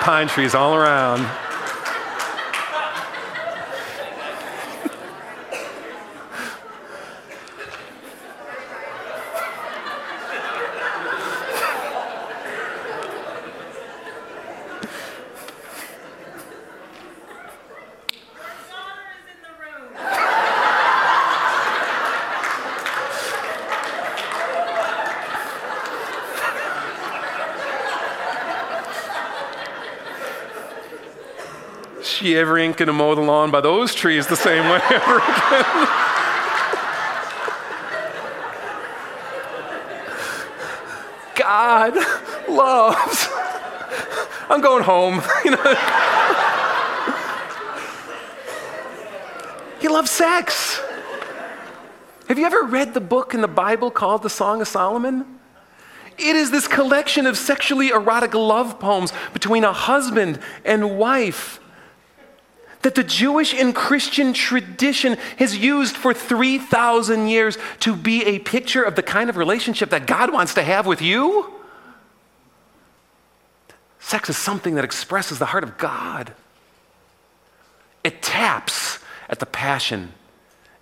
Pine 0.00 0.28
trees 0.28 0.54
all 0.54 0.74
around. 0.74 1.28
She 32.12 32.36
ever 32.36 32.58
ain't 32.58 32.76
gonna 32.76 32.92
mow 32.92 33.14
the 33.14 33.22
lawn 33.22 33.50
by 33.50 33.60
those 33.60 33.94
trees 33.94 34.26
the 34.26 34.36
same 34.36 34.68
way 34.68 34.80
ever 34.90 35.16
again. 35.16 35.88
God 41.34 41.94
loves. 42.48 43.28
I'm 44.48 44.60
going 44.60 44.84
home. 44.84 45.22
You 45.44 45.52
know. 45.52 45.74
he 49.80 49.88
loves 49.88 50.10
sex. 50.10 50.80
Have 52.28 52.38
you 52.38 52.46
ever 52.46 52.62
read 52.62 52.94
the 52.94 53.00
book 53.00 53.34
in 53.34 53.40
the 53.40 53.48
Bible 53.48 53.90
called 53.90 54.22
the 54.22 54.30
Song 54.30 54.60
of 54.60 54.68
Solomon? 54.68 55.26
It 56.18 56.36
is 56.36 56.50
this 56.50 56.68
collection 56.68 57.26
of 57.26 57.36
sexually 57.36 57.88
erotic 57.88 58.34
love 58.34 58.78
poems 58.78 59.12
between 59.32 59.64
a 59.64 59.72
husband 59.72 60.38
and 60.64 60.98
wife 60.98 61.58
that 62.82 62.94
the 62.94 63.04
Jewish 63.04 63.54
and 63.54 63.74
Christian 63.74 64.32
tradition 64.32 65.16
has 65.38 65.56
used 65.56 65.96
for 65.96 66.12
3,000 66.12 67.28
years 67.28 67.56
to 67.80 67.96
be 67.96 68.24
a 68.24 68.38
picture 68.40 68.82
of 68.82 68.96
the 68.96 69.02
kind 69.02 69.30
of 69.30 69.36
relationship 69.36 69.90
that 69.90 70.06
God 70.06 70.32
wants 70.32 70.54
to 70.54 70.62
have 70.62 70.86
with 70.86 71.00
you? 71.00 71.52
Sex 74.00 74.28
is 74.28 74.36
something 74.36 74.74
that 74.74 74.84
expresses 74.84 75.38
the 75.38 75.46
heart 75.46 75.64
of 75.64 75.78
God. 75.78 76.34
It 78.04 78.20
taps 78.20 78.98
at 79.28 79.38
the 79.38 79.46
passion 79.46 80.12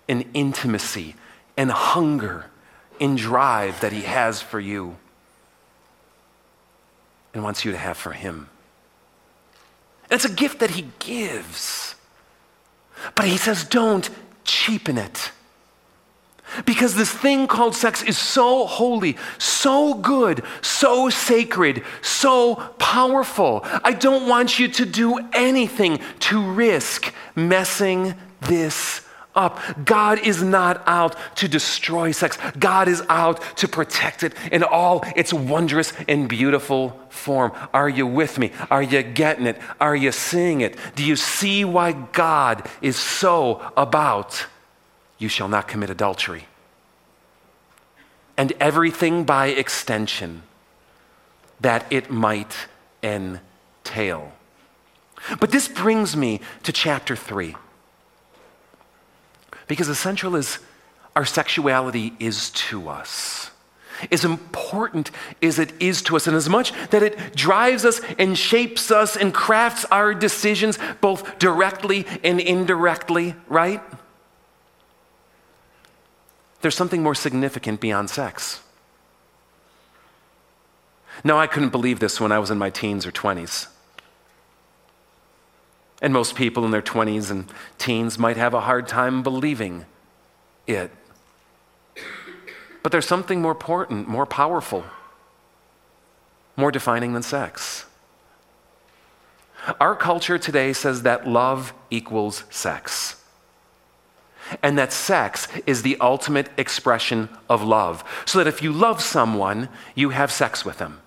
and 0.09 0.25
intimacy 0.33 1.15
and 1.55 1.71
hunger 1.71 2.47
and 2.99 3.17
drive 3.17 3.79
that 3.81 3.91
He 3.91 4.01
has 4.01 4.41
for 4.41 4.59
you 4.59 4.97
and 7.33 7.43
wants 7.43 7.63
you 7.63 7.71
to 7.71 7.77
have 7.77 7.95
for 7.95 8.11
Him. 8.11 8.49
It's 10.11 10.25
a 10.25 10.31
gift 10.31 10.59
that 10.59 10.71
He 10.71 10.89
gives. 10.99 11.91
But 13.15 13.25
he 13.25 13.37
says, 13.37 13.63
don't 13.63 14.09
cheapen 14.43 14.97
it. 14.97 15.31
Because 16.65 16.95
this 16.95 17.11
thing 17.11 17.47
called 17.47 17.75
sex 17.75 18.03
is 18.03 18.17
so 18.17 18.65
holy, 18.65 19.17
so 19.37 19.93
good, 19.93 20.43
so 20.61 21.09
sacred, 21.09 21.83
so 22.01 22.55
powerful. 22.77 23.61
I 23.63 23.93
don't 23.93 24.27
want 24.27 24.59
you 24.59 24.67
to 24.67 24.85
do 24.85 25.17
anything 25.31 25.99
to 26.19 26.51
risk 26.51 27.13
messing 27.35 28.15
this 28.41 28.90
up. 29.35 29.59
God 29.85 30.19
is 30.19 30.43
not 30.43 30.81
out 30.85 31.15
to 31.37 31.47
destroy 31.47 32.11
sex, 32.11 32.37
God 32.59 32.87
is 32.87 33.01
out 33.09 33.41
to 33.57 33.67
protect 33.67 34.23
it 34.23 34.33
in 34.51 34.63
all 34.63 35.03
its 35.15 35.33
wondrous 35.33 35.93
and 36.07 36.27
beautiful 36.27 36.99
form. 37.09 37.51
Are 37.73 37.89
you 37.89 38.07
with 38.07 38.37
me? 38.37 38.51
Are 38.69 38.83
you 38.83 39.03
getting 39.03 39.47
it? 39.47 39.57
Are 39.79 39.95
you 39.95 40.11
seeing 40.11 40.61
it? 40.61 40.77
Do 40.95 41.03
you 41.03 41.15
see 41.15 41.65
why 41.65 41.91
God 41.91 42.67
is 42.81 42.97
so 42.97 43.71
about 43.77 44.45
you 45.17 45.29
shall 45.29 45.47
not 45.47 45.67
commit 45.67 45.89
adultery? 45.89 46.47
And 48.37 48.53
everything 48.59 49.23
by 49.23 49.47
extension 49.47 50.43
that 51.59 51.85
it 51.91 52.09
might 52.09 52.55
entail. 53.03 54.31
But 55.39 55.51
this 55.51 55.67
brings 55.67 56.17
me 56.17 56.41
to 56.63 56.71
chapter 56.71 57.15
3. 57.15 57.55
Because 59.71 59.87
essential 59.87 60.35
as 60.35 60.59
our 61.15 61.23
sexuality 61.23 62.11
is 62.19 62.49
to 62.49 62.89
us, 62.89 63.51
as 64.11 64.25
important 64.25 65.11
as 65.41 65.59
it 65.59 65.71
is 65.81 66.01
to 66.01 66.17
us, 66.17 66.27
and 66.27 66.35
as 66.35 66.49
much 66.49 66.73
that 66.89 67.01
it 67.01 67.37
drives 67.37 67.85
us 67.85 68.01
and 68.19 68.37
shapes 68.37 68.91
us 68.91 69.15
and 69.15 69.33
crafts 69.33 69.85
our 69.85 70.13
decisions 70.13 70.77
both 70.99 71.39
directly 71.39 72.05
and 72.21 72.41
indirectly, 72.41 73.33
right? 73.47 73.81
There's 76.59 76.75
something 76.75 77.01
more 77.01 77.15
significant 77.15 77.79
beyond 77.79 78.09
sex. 78.09 78.59
Now, 81.23 81.39
I 81.39 81.47
couldn't 81.47 81.69
believe 81.69 82.01
this 82.01 82.19
when 82.19 82.33
I 82.33 82.39
was 82.39 82.51
in 82.51 82.57
my 82.57 82.71
teens 82.71 83.05
or 83.05 83.13
20s. 83.13 83.67
And 86.01 86.11
most 86.11 86.35
people 86.35 86.65
in 86.65 86.71
their 86.71 86.81
20s 86.81 87.29
and 87.29 87.45
teens 87.77 88.17
might 88.17 88.37
have 88.37 88.53
a 88.53 88.61
hard 88.61 88.87
time 88.87 89.21
believing 89.21 89.85
it. 90.65 90.91
But 92.83 92.91
there's 92.91 93.07
something 93.07 93.41
more 93.41 93.51
important, 93.51 94.07
more 94.07 94.25
powerful, 94.25 94.83
more 96.57 96.71
defining 96.71 97.13
than 97.13 97.21
sex. 97.21 97.85
Our 99.79 99.95
culture 99.95 100.39
today 100.39 100.73
says 100.73 101.03
that 101.03 101.27
love 101.27 101.73
equals 101.91 102.45
sex. 102.49 103.21
And 104.63 104.77
that 104.77 104.91
sex 104.91 105.47
is 105.67 105.83
the 105.83 105.97
ultimate 106.01 106.49
expression 106.57 107.29
of 107.47 107.61
love. 107.61 108.03
So 108.25 108.39
that 108.39 108.47
if 108.47 108.63
you 108.63 108.73
love 108.73 109.01
someone, 109.01 109.69
you 109.93 110.09
have 110.09 110.31
sex 110.31 110.65
with 110.65 110.79
them. 110.79 110.99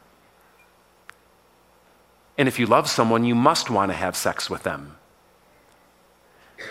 And 2.37 2.49
if 2.49 2.59
you 2.59 2.67
love 2.67 2.89
someone, 2.89 3.25
you 3.25 3.35
must 3.35 3.71
want 3.71 3.91
to 3.91 3.97
have 3.97 4.17
sex 4.17 4.51
with 4.51 4.65
them. 4.65 4.97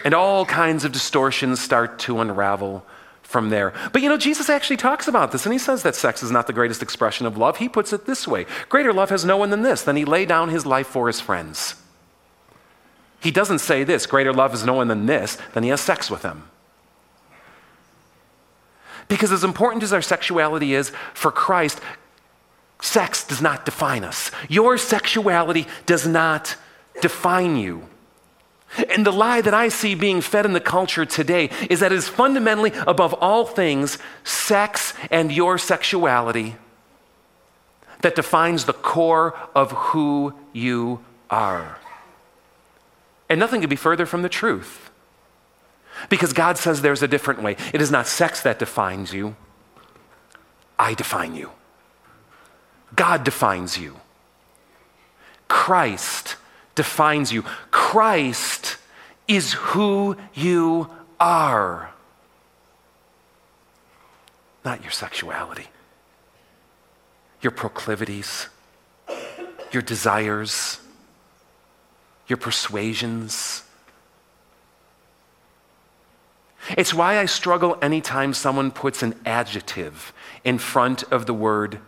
And 0.04 0.13
all 0.13 0.45
kinds 0.45 0.86
of 0.86 0.91
distortions 0.91 1.62
start 1.62 1.99
to 1.99 2.19
unravel 2.19 2.86
from 3.21 3.49
there. 3.49 3.73
But 3.91 4.02
you 4.02 4.10
know, 4.10 4.17
Jesus 4.17 4.49
actually 4.49 4.78
talks 4.78 5.08
about 5.08 5.32
this, 5.32 5.45
and 5.45 5.54
he 5.54 5.60
says 5.60 5.84
that 5.84 5.95
sex 5.95 6.21
is 6.21 6.32
not 6.32 6.47
the 6.47 6.54
greatest 6.54 6.82
expression 6.82 7.26
of 7.26 7.38
love. 7.38 7.58
He 7.58 7.69
puts 7.69 7.93
it 7.93 8.06
this 8.06 8.28
way 8.28 8.45
Greater 8.69 8.93
love 8.93 9.10
has 9.10 9.26
no 9.26 9.38
one 9.38 9.49
than 9.49 9.63
this, 9.63 9.82
than 9.82 9.95
he 9.95 10.06
lay 10.06 10.26
down 10.26 10.49
his 10.49 10.65
life 10.65 10.88
for 10.88 11.08
his 11.08 11.19
friends. 11.19 11.76
He 13.19 13.32
doesn't 13.32 13.60
say 13.60 13.84
this 13.84 14.06
greater 14.06 14.34
love 14.34 14.54
is 14.54 14.65
no 14.65 14.73
one 14.73 14.89
than 14.89 15.06
this, 15.06 15.38
than 15.54 15.63
he 15.63 15.69
has 15.69 15.82
sex 15.82 16.12
with 16.12 16.21
them. 16.21 16.49
Because 19.08 19.32
as 19.32 19.43
important 19.43 19.84
as 19.84 19.93
our 19.93 20.02
sexuality 20.02 20.73
is 20.73 20.91
for 21.13 21.32
Christ, 21.32 21.80
Sex 22.84 23.26
does 23.26 23.41
not 23.41 23.63
define 23.63 24.04
us. 24.04 24.30
Your 24.50 24.78
sexuality 24.78 25.67
does 25.86 26.06
not 26.06 26.58
define 27.00 27.56
you. 27.56 27.88
And 28.93 29.06
the 29.06 29.12
lie 29.12 29.39
that 29.39 29.54
I 29.54 29.69
see 29.69 29.96
being 29.96 30.19
fed 30.19 30.46
in 30.46 30.52
the 30.52 30.60
culture 30.60 31.06
today 31.06 31.50
is 31.69 31.80
that 31.80 31.93
it 31.93 31.96
is 31.96 32.10
fundamentally, 32.10 32.74
above 32.86 33.13
all 33.13 33.46
things, 33.46 34.00
sex 34.26 34.93
and 35.10 35.32
your 35.32 35.58
sexuality 35.58 36.58
that 38.02 38.15
defines 38.15 38.65
the 38.65 38.74
core 38.74 39.34
of 39.56 39.72
who 39.72 40.34
you 40.52 41.06
are. 41.30 41.80
And 43.30 43.39
nothing 43.39 43.62
could 43.62 43.69
be 43.69 43.78
further 43.78 44.06
from 44.06 44.24
the 44.24 44.30
truth. 44.30 44.91
Because 46.10 46.34
God 46.34 46.58
says 46.58 46.82
there's 46.82 47.02
a 47.02 47.08
different 47.08 47.41
way. 47.41 47.56
It 47.74 47.82
is 47.82 47.91
not 47.91 48.08
sex 48.08 48.41
that 48.41 48.60
defines 48.60 49.13
you, 49.13 49.38
I 50.78 50.93
define 50.96 51.34
you. 51.34 51.52
God 52.95 53.23
defines 53.23 53.77
you. 53.77 53.99
Christ 55.47 56.36
defines 56.75 57.32
you. 57.32 57.43
Christ 57.71 58.77
is 59.27 59.53
who 59.53 60.17
you 60.34 60.89
are, 61.19 61.91
not 64.65 64.82
your 64.82 64.91
sexuality, 64.91 65.67
your 67.41 67.51
proclivities, 67.51 68.47
your 69.71 69.82
desires, 69.82 70.79
your 72.27 72.38
persuasions. 72.38 73.63
It's 76.77 76.93
why 76.93 77.19
I 77.19 77.25
struggle 77.25 77.77
anytime 77.82 78.34
someone 78.34 78.71
puts 78.71 79.03
an 79.03 79.19
adjective 79.25 80.13
in 80.43 80.58
front 80.58 81.03
of 81.03 81.25
the 81.25 81.34
word 81.34 81.79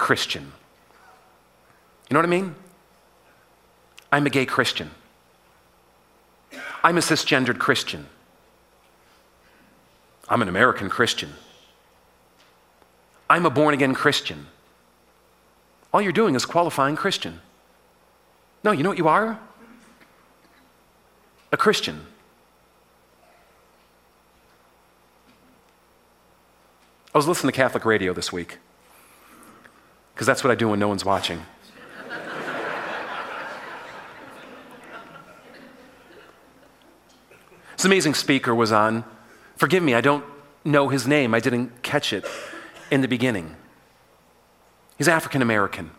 Christian. 0.00 0.50
You 2.08 2.14
know 2.14 2.20
what 2.20 2.26
I 2.26 2.30
mean? 2.30 2.54
I'm 4.10 4.26
a 4.26 4.30
gay 4.30 4.46
Christian. 4.46 4.90
I'm 6.82 6.96
a 6.96 7.00
cisgendered 7.00 7.58
Christian. 7.58 8.06
I'm 10.26 10.40
an 10.40 10.48
American 10.48 10.88
Christian. 10.88 11.34
I'm 13.28 13.44
a 13.44 13.50
born 13.50 13.74
again 13.74 13.94
Christian. 13.94 14.46
All 15.92 16.00
you're 16.00 16.12
doing 16.12 16.34
is 16.34 16.46
qualifying 16.46 16.96
Christian. 16.96 17.40
No, 18.64 18.72
you 18.72 18.82
know 18.82 18.88
what 18.88 18.98
you 18.98 19.06
are? 19.06 19.38
A 21.52 21.56
Christian. 21.58 22.06
I 27.14 27.18
was 27.18 27.28
listening 27.28 27.52
to 27.52 27.56
Catholic 27.56 27.84
radio 27.84 28.14
this 28.14 28.32
week 28.32 28.58
because 30.14 30.26
that's 30.26 30.44
what 30.44 30.50
I 30.50 30.54
do 30.54 30.68
when 30.68 30.78
no 30.78 30.88
one's 30.88 31.04
watching. 31.04 31.44
This 37.76 37.86
amazing 37.86 38.12
speaker 38.12 38.54
was 38.54 38.72
on. 38.72 39.04
Forgive 39.56 39.82
me, 39.82 39.94
I 39.94 40.02
don't 40.02 40.22
know 40.66 40.90
his 40.90 41.06
name. 41.06 41.34
I 41.34 41.40
didn't 41.40 41.82
catch 41.82 42.12
it 42.12 42.26
in 42.90 43.00
the 43.00 43.08
beginning. 43.08 43.56
He's 44.98 45.08
African 45.08 45.40
American. 45.40 45.90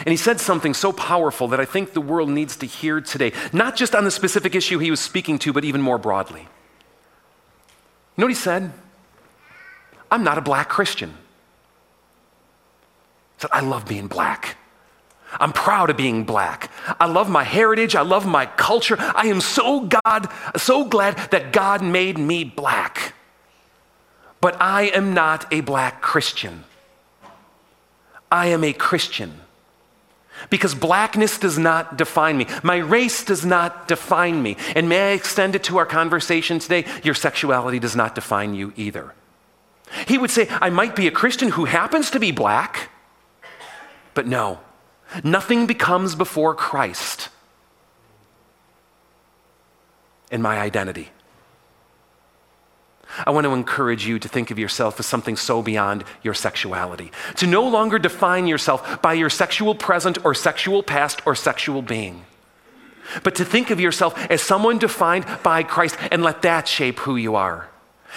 And 0.00 0.08
he 0.08 0.16
said 0.16 0.40
something 0.40 0.72
so 0.72 0.92
powerful 0.92 1.48
that 1.48 1.60
I 1.60 1.66
think 1.66 1.92
the 1.92 2.00
world 2.00 2.30
needs 2.30 2.56
to 2.56 2.66
hear 2.66 3.00
today, 3.02 3.32
not 3.52 3.76
just 3.76 3.94
on 3.94 4.04
the 4.04 4.10
specific 4.10 4.54
issue 4.54 4.78
he 4.78 4.90
was 4.90 5.00
speaking 5.00 5.38
to, 5.40 5.52
but 5.52 5.64
even 5.64 5.82
more 5.82 5.98
broadly. 5.98 6.40
You 6.40 6.46
know 8.16 8.24
what 8.24 8.30
he 8.30 8.34
said? 8.34 8.72
I'm 10.10 10.24
not 10.24 10.38
a 10.38 10.40
black 10.42 10.70
Christian. 10.70 11.14
Said, 13.38 13.50
I 13.52 13.60
love 13.60 13.86
being 13.86 14.06
black. 14.06 14.56
I'm 15.32 15.52
proud 15.52 15.90
of 15.90 15.96
being 15.96 16.24
black. 16.24 16.70
I 17.00 17.06
love 17.06 17.28
my 17.28 17.44
heritage. 17.44 17.94
I 17.94 18.02
love 18.02 18.26
my 18.26 18.46
culture. 18.46 18.96
I 18.98 19.26
am 19.26 19.40
so 19.40 19.80
God, 19.80 20.28
so 20.56 20.84
glad 20.84 21.16
that 21.30 21.52
God 21.52 21.82
made 21.82 22.18
me 22.18 22.44
black. 22.44 23.14
But 24.40 24.60
I 24.60 24.84
am 24.84 25.14
not 25.14 25.52
a 25.52 25.60
black 25.60 26.00
Christian. 26.00 26.64
I 28.30 28.46
am 28.48 28.64
a 28.64 28.72
Christian. 28.72 29.40
Because 30.50 30.74
blackness 30.74 31.38
does 31.38 31.58
not 31.58 31.96
define 31.96 32.36
me. 32.36 32.46
My 32.62 32.76
race 32.76 33.24
does 33.24 33.44
not 33.44 33.88
define 33.88 34.42
me. 34.42 34.56
And 34.74 34.88
may 34.88 35.10
I 35.10 35.14
extend 35.14 35.54
it 35.54 35.64
to 35.64 35.78
our 35.78 35.86
conversation 35.86 36.58
today? 36.58 36.84
Your 37.02 37.14
sexuality 37.14 37.78
does 37.78 37.96
not 37.96 38.14
define 38.14 38.54
you 38.54 38.72
either. 38.76 39.14
He 40.06 40.18
would 40.18 40.30
say, 40.30 40.46
I 40.50 40.70
might 40.70 40.94
be 40.94 41.06
a 41.06 41.10
Christian 41.12 41.50
who 41.50 41.64
happens 41.64 42.10
to 42.10 42.20
be 42.20 42.32
black, 42.32 42.90
but 44.16 44.26
no, 44.26 44.58
Nothing 45.22 45.66
becomes 45.66 46.14
before 46.14 46.54
Christ 46.54 47.28
in 50.30 50.42
my 50.42 50.58
identity. 50.58 51.10
I 53.24 53.30
want 53.30 53.44
to 53.44 53.52
encourage 53.52 54.06
you 54.06 54.18
to 54.18 54.28
think 54.28 54.50
of 54.50 54.58
yourself 54.58 54.98
as 54.98 55.06
something 55.06 55.36
so 55.36 55.62
beyond 55.62 56.04
your 56.22 56.34
sexuality. 56.34 57.12
To 57.36 57.46
no 57.46 57.66
longer 57.66 57.98
define 57.98 58.46
yourself 58.46 59.00
by 59.00 59.14
your 59.14 59.30
sexual 59.30 59.74
present 59.74 60.22
or 60.24 60.34
sexual 60.34 60.82
past 60.82 61.24
or 61.24 61.34
sexual 61.34 61.80
being, 61.82 62.26
but 63.22 63.36
to 63.36 63.44
think 63.44 63.70
of 63.70 63.80
yourself 63.80 64.18
as 64.28 64.42
someone 64.42 64.78
defined 64.78 65.24
by 65.44 65.62
Christ 65.62 65.96
and 66.10 66.22
let 66.22 66.42
that 66.42 66.66
shape 66.66 66.98
who 67.00 67.16
you 67.16 67.36
are. 67.36 67.70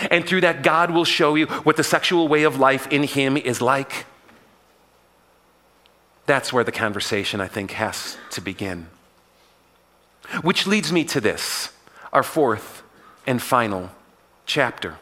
And 0.09 0.25
through 0.25 0.41
that, 0.41 0.63
God 0.63 0.91
will 0.91 1.05
show 1.05 1.35
you 1.35 1.45
what 1.45 1.77
the 1.77 1.83
sexual 1.83 2.27
way 2.27 2.43
of 2.43 2.59
life 2.59 2.88
in 2.88 3.03
Him 3.03 3.38
is 3.38 3.62
like. 3.62 4.05
That's 6.29 6.53
where 6.53 6.63
the 6.63 6.71
conversation, 6.71 7.41
I 7.41 7.47
think, 7.47 7.71
has 7.71 8.15
to 8.29 8.39
begin. 8.39 8.85
Which 10.43 10.67
leads 10.67 10.93
me 10.93 11.03
to 11.05 11.19
this, 11.19 11.73
our 12.13 12.21
fourth 12.21 12.83
and 13.25 13.41
final 13.41 13.89
chapter. 14.45 14.99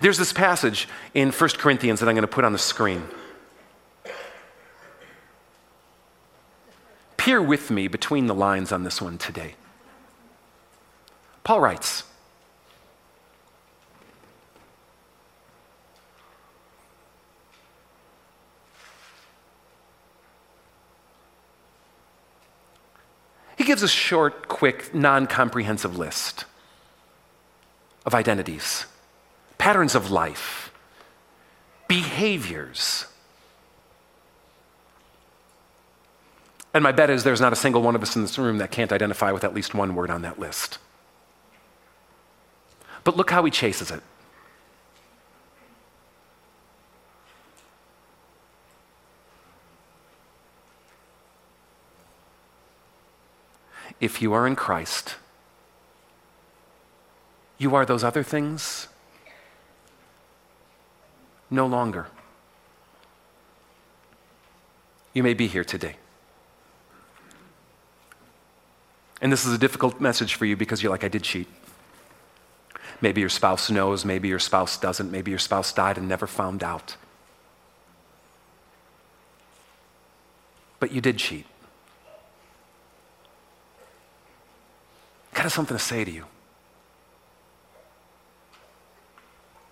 There's 0.00 0.16
this 0.16 0.32
passage 0.32 0.86
in 1.12 1.32
1 1.32 1.50
Corinthians 1.58 1.98
that 1.98 2.08
I'm 2.08 2.14
going 2.14 2.22
to 2.22 2.28
put 2.28 2.44
on 2.44 2.52
the 2.52 2.58
screen. 2.60 3.08
Peer 7.16 7.42
with 7.42 7.68
me 7.72 7.88
between 7.88 8.28
the 8.28 8.34
lines 8.36 8.70
on 8.70 8.84
this 8.84 9.02
one 9.02 9.18
today. 9.18 9.56
Paul 11.42 11.62
writes, 11.62 12.04
He 23.60 23.66
gives 23.66 23.82
a 23.82 23.88
short, 23.88 24.48
quick, 24.48 24.94
non 24.94 25.26
comprehensive 25.26 25.98
list 25.98 26.46
of 28.06 28.14
identities, 28.14 28.86
patterns 29.58 29.94
of 29.94 30.10
life, 30.10 30.72
behaviors. 31.86 33.04
And 36.72 36.82
my 36.82 36.90
bet 36.90 37.10
is 37.10 37.22
there's 37.22 37.42
not 37.42 37.52
a 37.52 37.56
single 37.56 37.82
one 37.82 37.94
of 37.94 38.02
us 38.02 38.16
in 38.16 38.22
this 38.22 38.38
room 38.38 38.56
that 38.56 38.70
can't 38.70 38.94
identify 38.94 39.30
with 39.30 39.44
at 39.44 39.52
least 39.52 39.74
one 39.74 39.94
word 39.94 40.08
on 40.08 40.22
that 40.22 40.38
list. 40.38 40.78
But 43.04 43.18
look 43.18 43.30
how 43.30 43.44
he 43.44 43.50
chases 43.50 43.90
it. 43.90 44.02
If 54.00 54.22
you 54.22 54.32
are 54.32 54.46
in 54.46 54.56
Christ, 54.56 55.16
you 57.58 57.74
are 57.74 57.84
those 57.84 58.02
other 58.02 58.22
things 58.22 58.88
no 61.50 61.66
longer. 61.66 62.06
You 65.12 65.22
may 65.22 65.34
be 65.34 65.46
here 65.46 65.64
today. 65.64 65.96
And 69.20 69.30
this 69.30 69.44
is 69.44 69.52
a 69.52 69.58
difficult 69.58 70.00
message 70.00 70.34
for 70.34 70.46
you 70.46 70.56
because 70.56 70.82
you're 70.82 70.90
like, 70.90 71.04
I 71.04 71.08
did 71.08 71.22
cheat. 71.22 71.48
Maybe 73.02 73.20
your 73.20 73.30
spouse 73.30 73.70
knows, 73.70 74.04
maybe 74.04 74.28
your 74.28 74.38
spouse 74.38 74.78
doesn't, 74.78 75.10
maybe 75.10 75.30
your 75.30 75.38
spouse 75.38 75.72
died 75.72 75.98
and 75.98 76.08
never 76.08 76.26
found 76.26 76.62
out. 76.62 76.96
But 80.78 80.92
you 80.92 81.00
did 81.00 81.18
cheat. 81.18 81.44
God 85.34 85.42
has 85.42 85.54
something 85.54 85.76
to 85.76 85.82
say 85.82 86.04
to 86.04 86.10
you. 86.10 86.24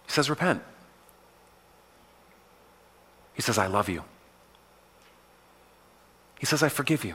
He 0.07 0.13
says, 0.13 0.31
Repent. 0.31 0.63
He 3.35 3.43
says, 3.43 3.59
I 3.59 3.67
love 3.67 3.89
you. 3.89 4.03
He 6.41 6.47
says, 6.47 6.63
I 6.63 6.69
forgive 6.69 7.05
you. 7.05 7.15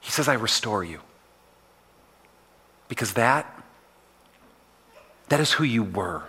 He 0.00 0.10
says, 0.10 0.28
I 0.28 0.34
restore 0.34 0.84
you. 0.84 1.00
Because 2.88 3.14
that, 3.14 3.64
that 5.30 5.40
is 5.40 5.52
who 5.52 5.64
you 5.64 5.82
were. 5.82 6.24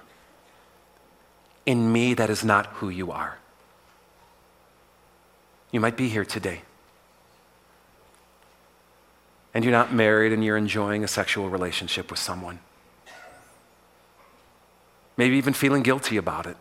In 1.65 1.91
me, 1.91 2.13
that 2.13 2.29
is 2.29 2.43
not 2.43 2.67
who 2.67 2.89
you 2.89 3.11
are. 3.11 3.37
You 5.71 5.79
might 5.79 5.97
be 5.97 6.07
here 6.07 6.25
today. 6.25 6.61
And 9.55 9.63
you're 9.63 9.71
not 9.71 9.93
married 9.93 10.33
and 10.33 10.43
you're 10.43 10.57
enjoying 10.57 11.03
a 11.03 11.07
sexual 11.07 11.49
relationship 11.49 12.11
with 12.11 12.19
someone. 12.19 12.59
Maybe 15.17 15.37
even 15.37 15.53
feeling 15.53 15.81
guilty 15.81 16.17
about 16.17 16.45
it. 16.45 16.57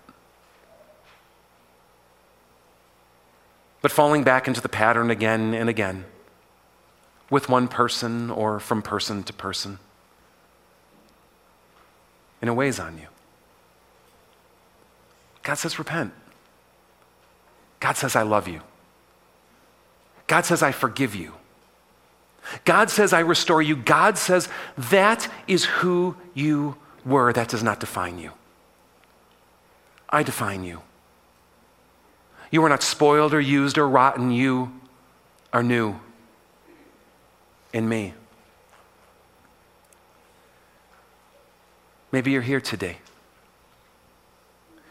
But 3.83 3.91
falling 3.91 4.23
back 4.23 4.47
into 4.47 4.61
the 4.61 4.69
pattern 4.69 5.11
again 5.11 5.53
and 5.55 5.69
again 5.69 6.05
with 7.31 7.49
one 7.49 7.67
person 7.67 8.31
or 8.31 8.61
from 8.61 8.81
person 8.81 9.25
to 9.25 9.33
person. 9.33 9.81
And 12.41 12.49
it 12.49 12.53
weighs 12.53 12.79
on 12.79 12.97
you. 12.97 13.09
God 15.43 15.55
says, 15.55 15.79
repent. 15.79 16.13
God 17.81 17.97
says, 17.97 18.15
I 18.15 18.23
love 18.23 18.47
you. 18.47 18.61
God 20.29 20.47
says, 20.47 20.63
I 20.63 20.71
forgive 20.71 21.15
you. 21.15 21.35
God 22.65 22.91
says, 22.91 23.13
I 23.13 23.21
restore 23.21 23.63
you. 23.63 23.77
God 23.77 24.19
says, 24.19 24.49
that 24.77 25.29
is 25.47 25.65
who 25.65 26.17
you 26.35 26.77
were. 27.05 27.33
That 27.33 27.49
does 27.49 27.63
not 27.63 27.81
define 27.81 28.19
you. 28.19 28.33
I 30.09 30.23
define 30.23 30.65
you. 30.65 30.83
You 32.51 32.63
are 32.65 32.69
not 32.69 32.83
spoiled 32.83 33.35
or 33.35 33.41
used 33.41 33.79
or 33.79 33.89
rotten. 33.89 34.31
You 34.31 34.73
are 35.53 35.63
new 35.63 35.99
in 37.73 37.89
me. 37.89 38.15
Maybe 42.13 42.31
you're 42.31 42.43
here 42.43 42.61
today 42.61 42.99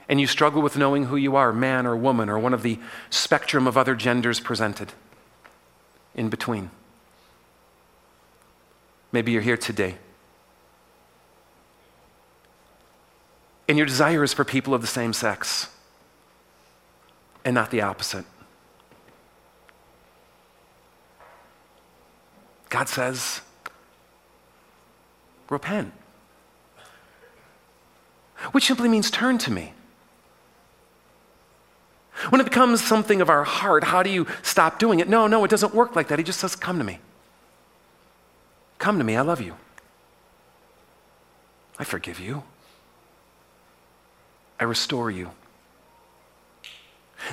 and 0.09 0.19
you 0.19 0.27
struggle 0.27 0.61
with 0.61 0.77
knowing 0.77 1.05
who 1.05 1.15
you 1.15 1.35
are, 1.35 1.53
man 1.53 1.87
or 1.87 1.95
woman, 1.95 2.29
or 2.29 2.37
one 2.37 2.53
of 2.53 2.61
the 2.61 2.77
spectrum 3.09 3.67
of 3.67 3.77
other 3.77 3.95
genders 3.95 4.39
presented 4.39 4.91
in 6.13 6.29
between. 6.29 6.69
Maybe 9.13 9.31
you're 9.31 9.41
here 9.41 9.55
today. 9.55 9.95
And 13.69 13.77
your 13.77 13.87
desire 13.87 14.23
is 14.23 14.33
for 14.33 14.43
people 14.43 14.73
of 14.73 14.81
the 14.81 14.87
same 14.87 15.13
sex 15.13 15.69
and 17.45 17.55
not 17.55 17.71
the 17.71 17.81
opposite. 17.81 18.25
God 22.69 22.89
says, 22.89 23.41
repent. 25.49 25.93
Which 28.51 28.65
simply 28.65 28.89
means 28.89 29.11
turn 29.11 29.37
to 29.37 29.51
me. 29.51 29.73
When 32.29 32.41
it 32.41 32.45
becomes 32.45 32.83
something 32.83 33.21
of 33.21 33.29
our 33.29 33.43
heart, 33.43 33.83
how 33.85 34.01
do 34.01 34.09
you 34.09 34.25
stop 34.41 34.79
doing 34.79 34.99
it? 34.99 35.07
No, 35.07 35.27
no, 35.27 35.43
it 35.43 35.49
doesn't 35.49 35.73
work 35.73 35.95
like 35.95 36.07
that. 36.07 36.17
He 36.19 36.25
just 36.25 36.39
says, 36.39 36.55
Come 36.55 36.77
to 36.79 36.83
me. 36.83 36.99
Come 38.83 38.97
to 38.97 39.05
me. 39.05 39.15
I 39.15 39.21
love 39.21 39.39
you. 39.39 39.55
I 41.79 41.85
forgive 41.85 42.19
you. 42.19 42.43
I 44.59 44.65
restore 44.65 45.09
you. 45.09 45.31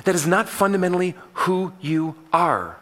That 0.05 0.15
is 0.15 0.25
not 0.25 0.47
fundamentally 0.47 1.13
who 1.33 1.73
you 1.81 2.15
are. 2.31 2.77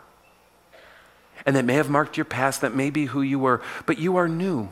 And 1.48 1.56
that 1.56 1.66
may 1.66 1.74
have 1.74 1.90
marked 1.90 2.16
your 2.16 2.26
past, 2.26 2.62
that 2.62 2.76
may 2.76 2.92
be 2.92 3.06
who 3.06 3.24
you 3.24 3.40
were, 3.40 3.60
but 3.88 3.98
you 3.98 4.18
are 4.18 4.28
new. 4.28 4.70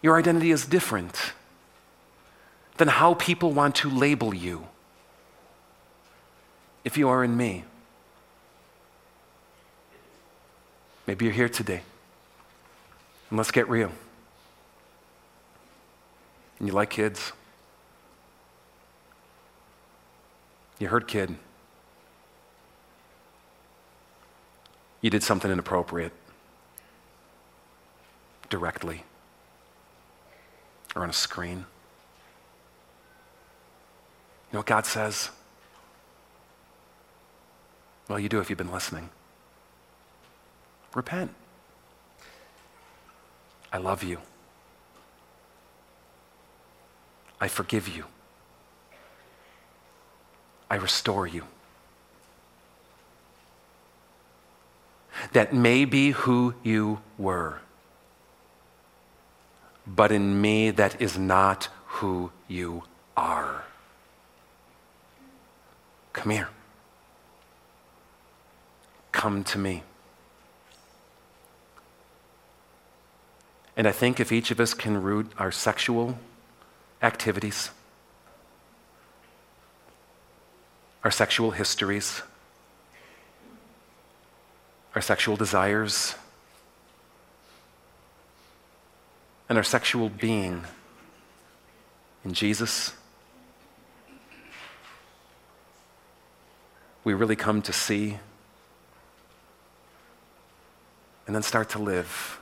Your 0.00 0.18
identity 0.18 0.52
is 0.52 0.64
different 0.64 1.34
than 2.78 2.88
how 2.88 3.12
people 3.12 3.52
want 3.52 3.74
to 3.74 3.90
label 3.90 4.34
you 4.34 4.68
if 6.82 6.96
you 6.96 7.10
are 7.10 7.22
in 7.22 7.36
me. 7.36 7.64
Maybe 11.06 11.26
you're 11.26 11.34
here 11.34 11.50
today. 11.50 11.82
And 13.30 13.38
let's 13.38 13.50
get 13.52 13.68
real. 13.68 13.92
And 16.58 16.68
you 16.68 16.74
like 16.74 16.90
kids. 16.90 17.32
You 20.78 20.88
hurt 20.88 21.08
kid. 21.08 21.36
You 25.00 25.10
did 25.10 25.22
something 25.22 25.50
inappropriate. 25.50 26.12
Directly. 28.48 29.04
Or 30.96 31.02
on 31.02 31.10
a 31.10 31.14
screen. 31.14 31.58
You 34.50 34.54
know 34.54 34.58
what 34.58 34.66
God 34.66 34.84
says? 34.84 35.30
Well, 38.08 38.18
you 38.18 38.28
do 38.28 38.40
if 38.40 38.50
you've 38.50 38.58
been 38.58 38.72
listening. 38.72 39.08
Repent. 40.94 41.32
I 43.72 43.78
love 43.78 44.02
you. 44.02 44.18
I 47.40 47.48
forgive 47.48 47.88
you. 47.88 48.04
I 50.70 50.76
restore 50.76 51.26
you. 51.26 51.44
That 55.32 55.52
may 55.52 55.84
be 55.84 56.10
who 56.10 56.54
you 56.62 57.00
were, 57.18 57.60
but 59.86 60.12
in 60.12 60.40
me, 60.40 60.70
that 60.70 61.00
is 61.00 61.18
not 61.18 61.68
who 61.86 62.32
you 62.48 62.84
are. 63.16 63.64
Come 66.12 66.30
here 66.30 66.48
come 69.20 69.44
to 69.44 69.58
me. 69.58 69.82
And 73.76 73.86
I 73.86 73.92
think 73.92 74.20
if 74.20 74.32
each 74.32 74.50
of 74.50 74.60
us 74.60 74.74
can 74.74 75.00
root 75.02 75.30
our 75.38 75.50
sexual 75.50 76.18
activities, 77.02 77.70
our 81.04 81.10
sexual 81.10 81.52
histories, 81.52 82.22
our 84.94 85.00
sexual 85.00 85.36
desires, 85.36 86.14
and 89.48 89.56
our 89.56 89.64
sexual 89.64 90.08
being 90.08 90.64
in 92.24 92.34
Jesus, 92.34 92.92
we 97.02 97.14
really 97.14 97.36
come 97.36 97.62
to 97.62 97.72
see 97.72 98.18
and 101.26 101.34
then 101.34 101.42
start 101.42 101.68
to 101.70 101.78
live 101.78 102.39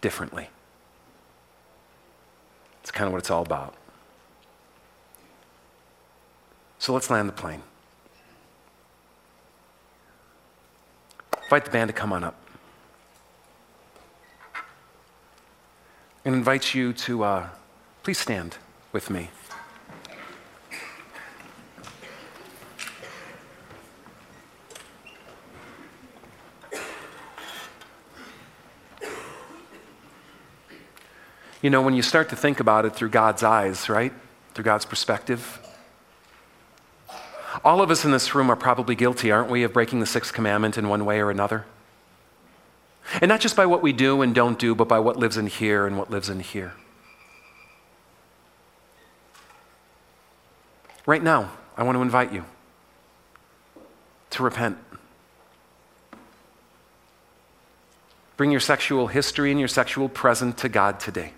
differently. 0.00 0.50
It's 2.82 2.90
kind 2.90 3.06
of 3.06 3.12
what 3.12 3.18
it's 3.18 3.30
all 3.30 3.42
about. 3.42 3.74
So 6.78 6.92
let's 6.92 7.10
land 7.10 7.28
the 7.28 7.32
plane. 7.32 7.62
Invite 11.44 11.64
the 11.64 11.70
band 11.70 11.88
to 11.88 11.94
come 11.94 12.12
on 12.12 12.24
up. 12.24 12.36
And 16.24 16.34
invite 16.34 16.74
you 16.74 16.92
to 16.92 17.24
uh, 17.24 17.48
please 18.02 18.18
stand 18.18 18.58
with 18.92 19.10
me. 19.10 19.30
You 31.60 31.70
know, 31.70 31.82
when 31.82 31.94
you 31.94 32.02
start 32.02 32.28
to 32.28 32.36
think 32.36 32.60
about 32.60 32.84
it 32.84 32.94
through 32.94 33.10
God's 33.10 33.42
eyes, 33.42 33.88
right? 33.88 34.12
Through 34.54 34.64
God's 34.64 34.84
perspective. 34.84 35.60
All 37.64 37.82
of 37.82 37.90
us 37.90 38.04
in 38.04 38.12
this 38.12 38.34
room 38.34 38.48
are 38.50 38.56
probably 38.56 38.94
guilty, 38.94 39.32
aren't 39.32 39.50
we, 39.50 39.64
of 39.64 39.72
breaking 39.72 39.98
the 39.98 40.06
sixth 40.06 40.32
commandment 40.32 40.78
in 40.78 40.88
one 40.88 41.04
way 41.04 41.18
or 41.18 41.30
another? 41.30 41.64
And 43.20 43.28
not 43.28 43.40
just 43.40 43.56
by 43.56 43.66
what 43.66 43.82
we 43.82 43.92
do 43.92 44.22
and 44.22 44.34
don't 44.34 44.58
do, 44.58 44.74
but 44.74 44.86
by 44.86 45.00
what 45.00 45.16
lives 45.16 45.36
in 45.36 45.48
here 45.48 45.86
and 45.86 45.98
what 45.98 46.10
lives 46.10 46.28
in 46.28 46.40
here. 46.40 46.74
Right 51.06 51.22
now, 51.22 51.50
I 51.76 51.82
want 51.82 51.96
to 51.96 52.02
invite 52.02 52.32
you 52.32 52.44
to 54.30 54.42
repent. 54.44 54.78
Bring 58.36 58.52
your 58.52 58.60
sexual 58.60 59.08
history 59.08 59.50
and 59.50 59.58
your 59.58 59.68
sexual 59.68 60.08
present 60.08 60.58
to 60.58 60.68
God 60.68 61.00
today 61.00 61.32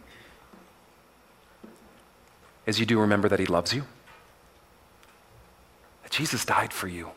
as 2.71 2.79
you 2.79 2.87
do 2.87 3.01
remember 3.01 3.29
that 3.29 3.41
He 3.41 3.47
loves 3.47 3.75
you, 3.75 3.85
that 6.05 6.13
Jesus 6.13 6.45
died 6.45 6.73
for 6.73 6.87
you 6.87 7.11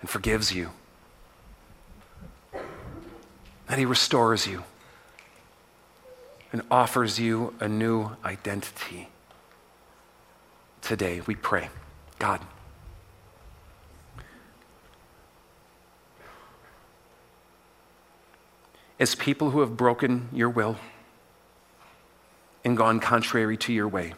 and 0.00 0.08
forgives 0.08 0.54
you, 0.54 0.70
that 3.66 3.78
He 3.78 3.84
restores 3.84 4.46
you 4.46 4.62
and 6.52 6.62
offers 6.70 7.18
you 7.18 7.52
a 7.58 7.66
new 7.66 8.12
identity 8.24 9.08
today. 10.82 11.20
We 11.26 11.34
pray, 11.34 11.68
God. 12.20 12.40
As 19.00 19.16
people 19.16 19.50
who 19.50 19.60
have 19.60 19.76
broken 19.76 20.28
your 20.32 20.48
will 20.48 20.76
and 22.66 22.76
gone 22.76 22.98
contrary 22.98 23.56
to 23.56 23.72
your 23.72 23.86
way, 23.86 24.12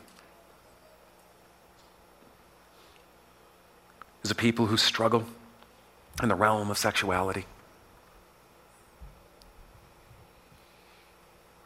as 4.24 4.30
a 4.30 4.34
people 4.34 4.64
who 4.64 4.76
struggle 4.78 5.26
in 6.22 6.30
the 6.30 6.34
realm 6.34 6.70
of 6.70 6.78
sexuality, 6.78 7.44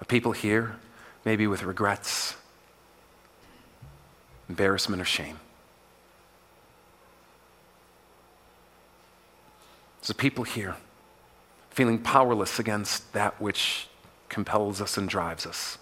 a 0.01 0.05
people 0.05 0.33
here, 0.33 0.75
maybe 1.25 1.47
with 1.47 1.63
regrets, 1.63 2.35
embarrassment, 4.49 5.01
or 5.01 5.05
shame. 5.05 5.39
As 10.03 10.11
a 10.11 10.15
people 10.17 10.43
here, 10.43 10.75
feeling 11.71 12.01
powerless 12.01 12.59
against 12.59 13.13
that 13.13 13.41
which 13.41 13.87
compels 14.29 14.81
us 14.81 14.99
and 14.99 15.09
drives 15.09 15.47
us. 15.47 15.79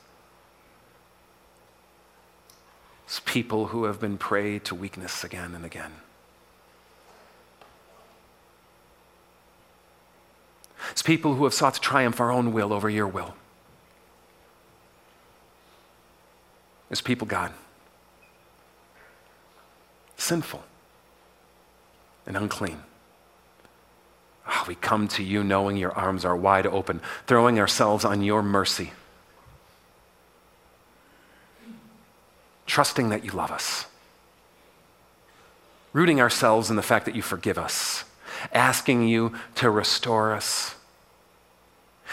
As 2.99 2.99
people 3.18 3.68
who 3.68 3.84
have 3.84 3.98
been 3.98 4.16
prey 4.16 4.60
to 4.60 4.74
weakness 4.74 5.24
again 5.24 5.54
and 5.54 5.64
again. 5.64 5.92
It's 10.92 11.02
people 11.02 11.34
who 11.34 11.44
have 11.44 11.54
sought 11.54 11.74
to 11.74 11.80
triumph 11.80 12.20
our 12.20 12.30
own 12.30 12.52
will 12.52 12.72
over 12.72 12.88
your 12.88 13.08
will. 13.08 13.34
It's 16.90 17.00
people, 17.00 17.26
God, 17.26 17.52
sinful 20.16 20.62
and 22.26 22.36
unclean. 22.36 22.82
Oh, 24.48 24.64
we 24.66 24.74
come 24.74 25.06
to 25.08 25.22
you 25.22 25.44
knowing 25.44 25.76
your 25.76 25.92
arms 25.92 26.24
are 26.24 26.36
wide 26.36 26.66
open, 26.66 27.00
throwing 27.26 27.60
ourselves 27.60 28.04
on 28.04 28.22
your 28.22 28.42
mercy, 28.42 28.92
trusting 32.70 33.08
that 33.08 33.24
you 33.24 33.32
love 33.32 33.50
us, 33.50 33.86
rooting 35.92 36.20
ourselves 36.20 36.70
in 36.70 36.76
the 36.76 36.82
fact 36.82 37.04
that 37.04 37.16
you 37.16 37.20
forgive 37.20 37.58
us, 37.58 38.04
asking 38.52 39.08
you 39.08 39.34
to 39.56 39.68
restore 39.68 40.32
us 40.32 40.76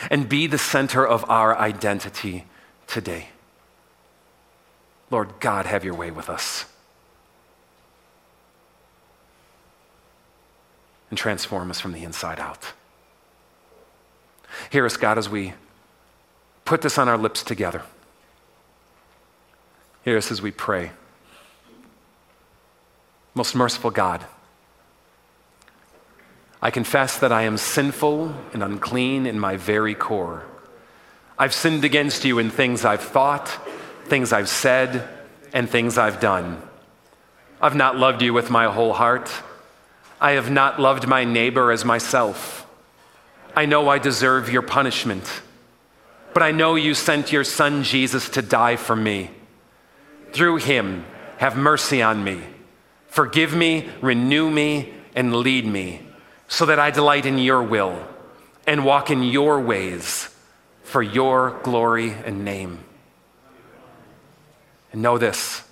and 0.09 0.27
be 0.27 0.47
the 0.47 0.57
center 0.57 1.05
of 1.05 1.23
our 1.29 1.55
identity 1.55 2.45
today. 2.87 3.29
Lord 5.11 5.29
God, 5.39 5.67
have 5.67 5.85
your 5.85 5.93
way 5.93 6.09
with 6.09 6.27
us. 6.27 6.65
And 11.11 11.19
transform 11.19 11.69
us 11.69 11.79
from 11.79 11.93
the 11.93 12.03
inside 12.03 12.39
out. 12.39 12.73
Hear 14.71 14.87
us, 14.87 14.97
God, 14.97 15.19
as 15.19 15.29
we 15.29 15.53
put 16.65 16.81
this 16.81 16.97
on 16.97 17.07
our 17.07 17.17
lips 17.17 17.43
together. 17.43 17.83
Hear 20.07 20.15
us 20.15 20.31
as 20.31 20.41
we 20.41 20.51
pray. 20.51 20.91
Most 23.35 23.55
merciful 23.55 23.91
God, 23.91 24.23
I 26.61 26.71
confess 26.71 27.19
that 27.19 27.33
I 27.33 27.41
am 27.41 27.57
sinful 27.57 28.33
and 28.53 28.63
unclean 28.63 29.25
in 29.25 29.37
my 29.37 29.57
very 29.57 29.93
core. 29.93 30.45
I've 31.37 31.53
sinned 31.53 31.83
against 31.83 32.23
you 32.23 32.39
in 32.39 32.49
things 32.49 32.85
I've 32.85 33.01
thought, 33.01 33.49
things 34.05 34.31
I've 34.31 34.47
said, 34.47 35.09
and 35.51 35.69
things 35.69 35.97
I've 35.97 36.21
done. 36.21 36.61
I've 37.61 37.75
not 37.75 37.97
loved 37.97 38.21
you 38.21 38.33
with 38.33 38.49
my 38.49 38.71
whole 38.71 38.93
heart. 38.93 39.29
I 40.21 40.31
have 40.31 40.49
not 40.49 40.79
loved 40.79 41.05
my 41.05 41.25
neighbor 41.25 41.69
as 41.69 41.83
myself. 41.83 42.65
I 43.57 43.65
know 43.65 43.89
I 43.89 43.99
deserve 43.99 44.49
your 44.49 44.61
punishment, 44.61 45.41
but 46.33 46.43
I 46.43 46.51
know 46.51 46.75
you 46.75 46.93
sent 46.93 47.33
your 47.33 47.43
son 47.43 47.83
Jesus 47.83 48.29
to 48.29 48.41
die 48.41 48.77
for 48.77 48.95
me. 48.95 49.31
Through 50.31 50.57
him, 50.57 51.05
have 51.37 51.55
mercy 51.55 52.01
on 52.01 52.23
me. 52.23 52.41
Forgive 53.07 53.55
me, 53.55 53.89
renew 54.01 54.49
me, 54.49 54.93
and 55.15 55.35
lead 55.35 55.65
me 55.65 56.01
so 56.47 56.65
that 56.65 56.79
I 56.79 56.91
delight 56.91 57.25
in 57.25 57.37
your 57.37 57.63
will 57.63 58.07
and 58.65 58.85
walk 58.85 59.09
in 59.09 59.23
your 59.23 59.59
ways 59.59 60.29
for 60.83 61.01
your 61.01 61.59
glory 61.63 62.11
and 62.11 62.45
name. 62.45 62.83
And 64.91 65.01
know 65.01 65.17
this 65.17 65.63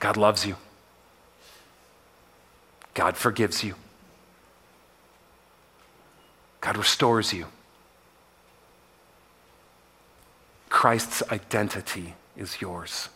God 0.00 0.16
loves 0.16 0.44
you, 0.44 0.56
God 2.94 3.16
forgives 3.16 3.62
you, 3.62 3.76
God 6.60 6.76
restores 6.76 7.32
you. 7.32 7.46
Christ's 10.72 11.22
identity 11.30 12.14
is 12.34 12.62
yours 12.62 13.10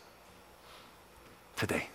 today. 1.56 1.88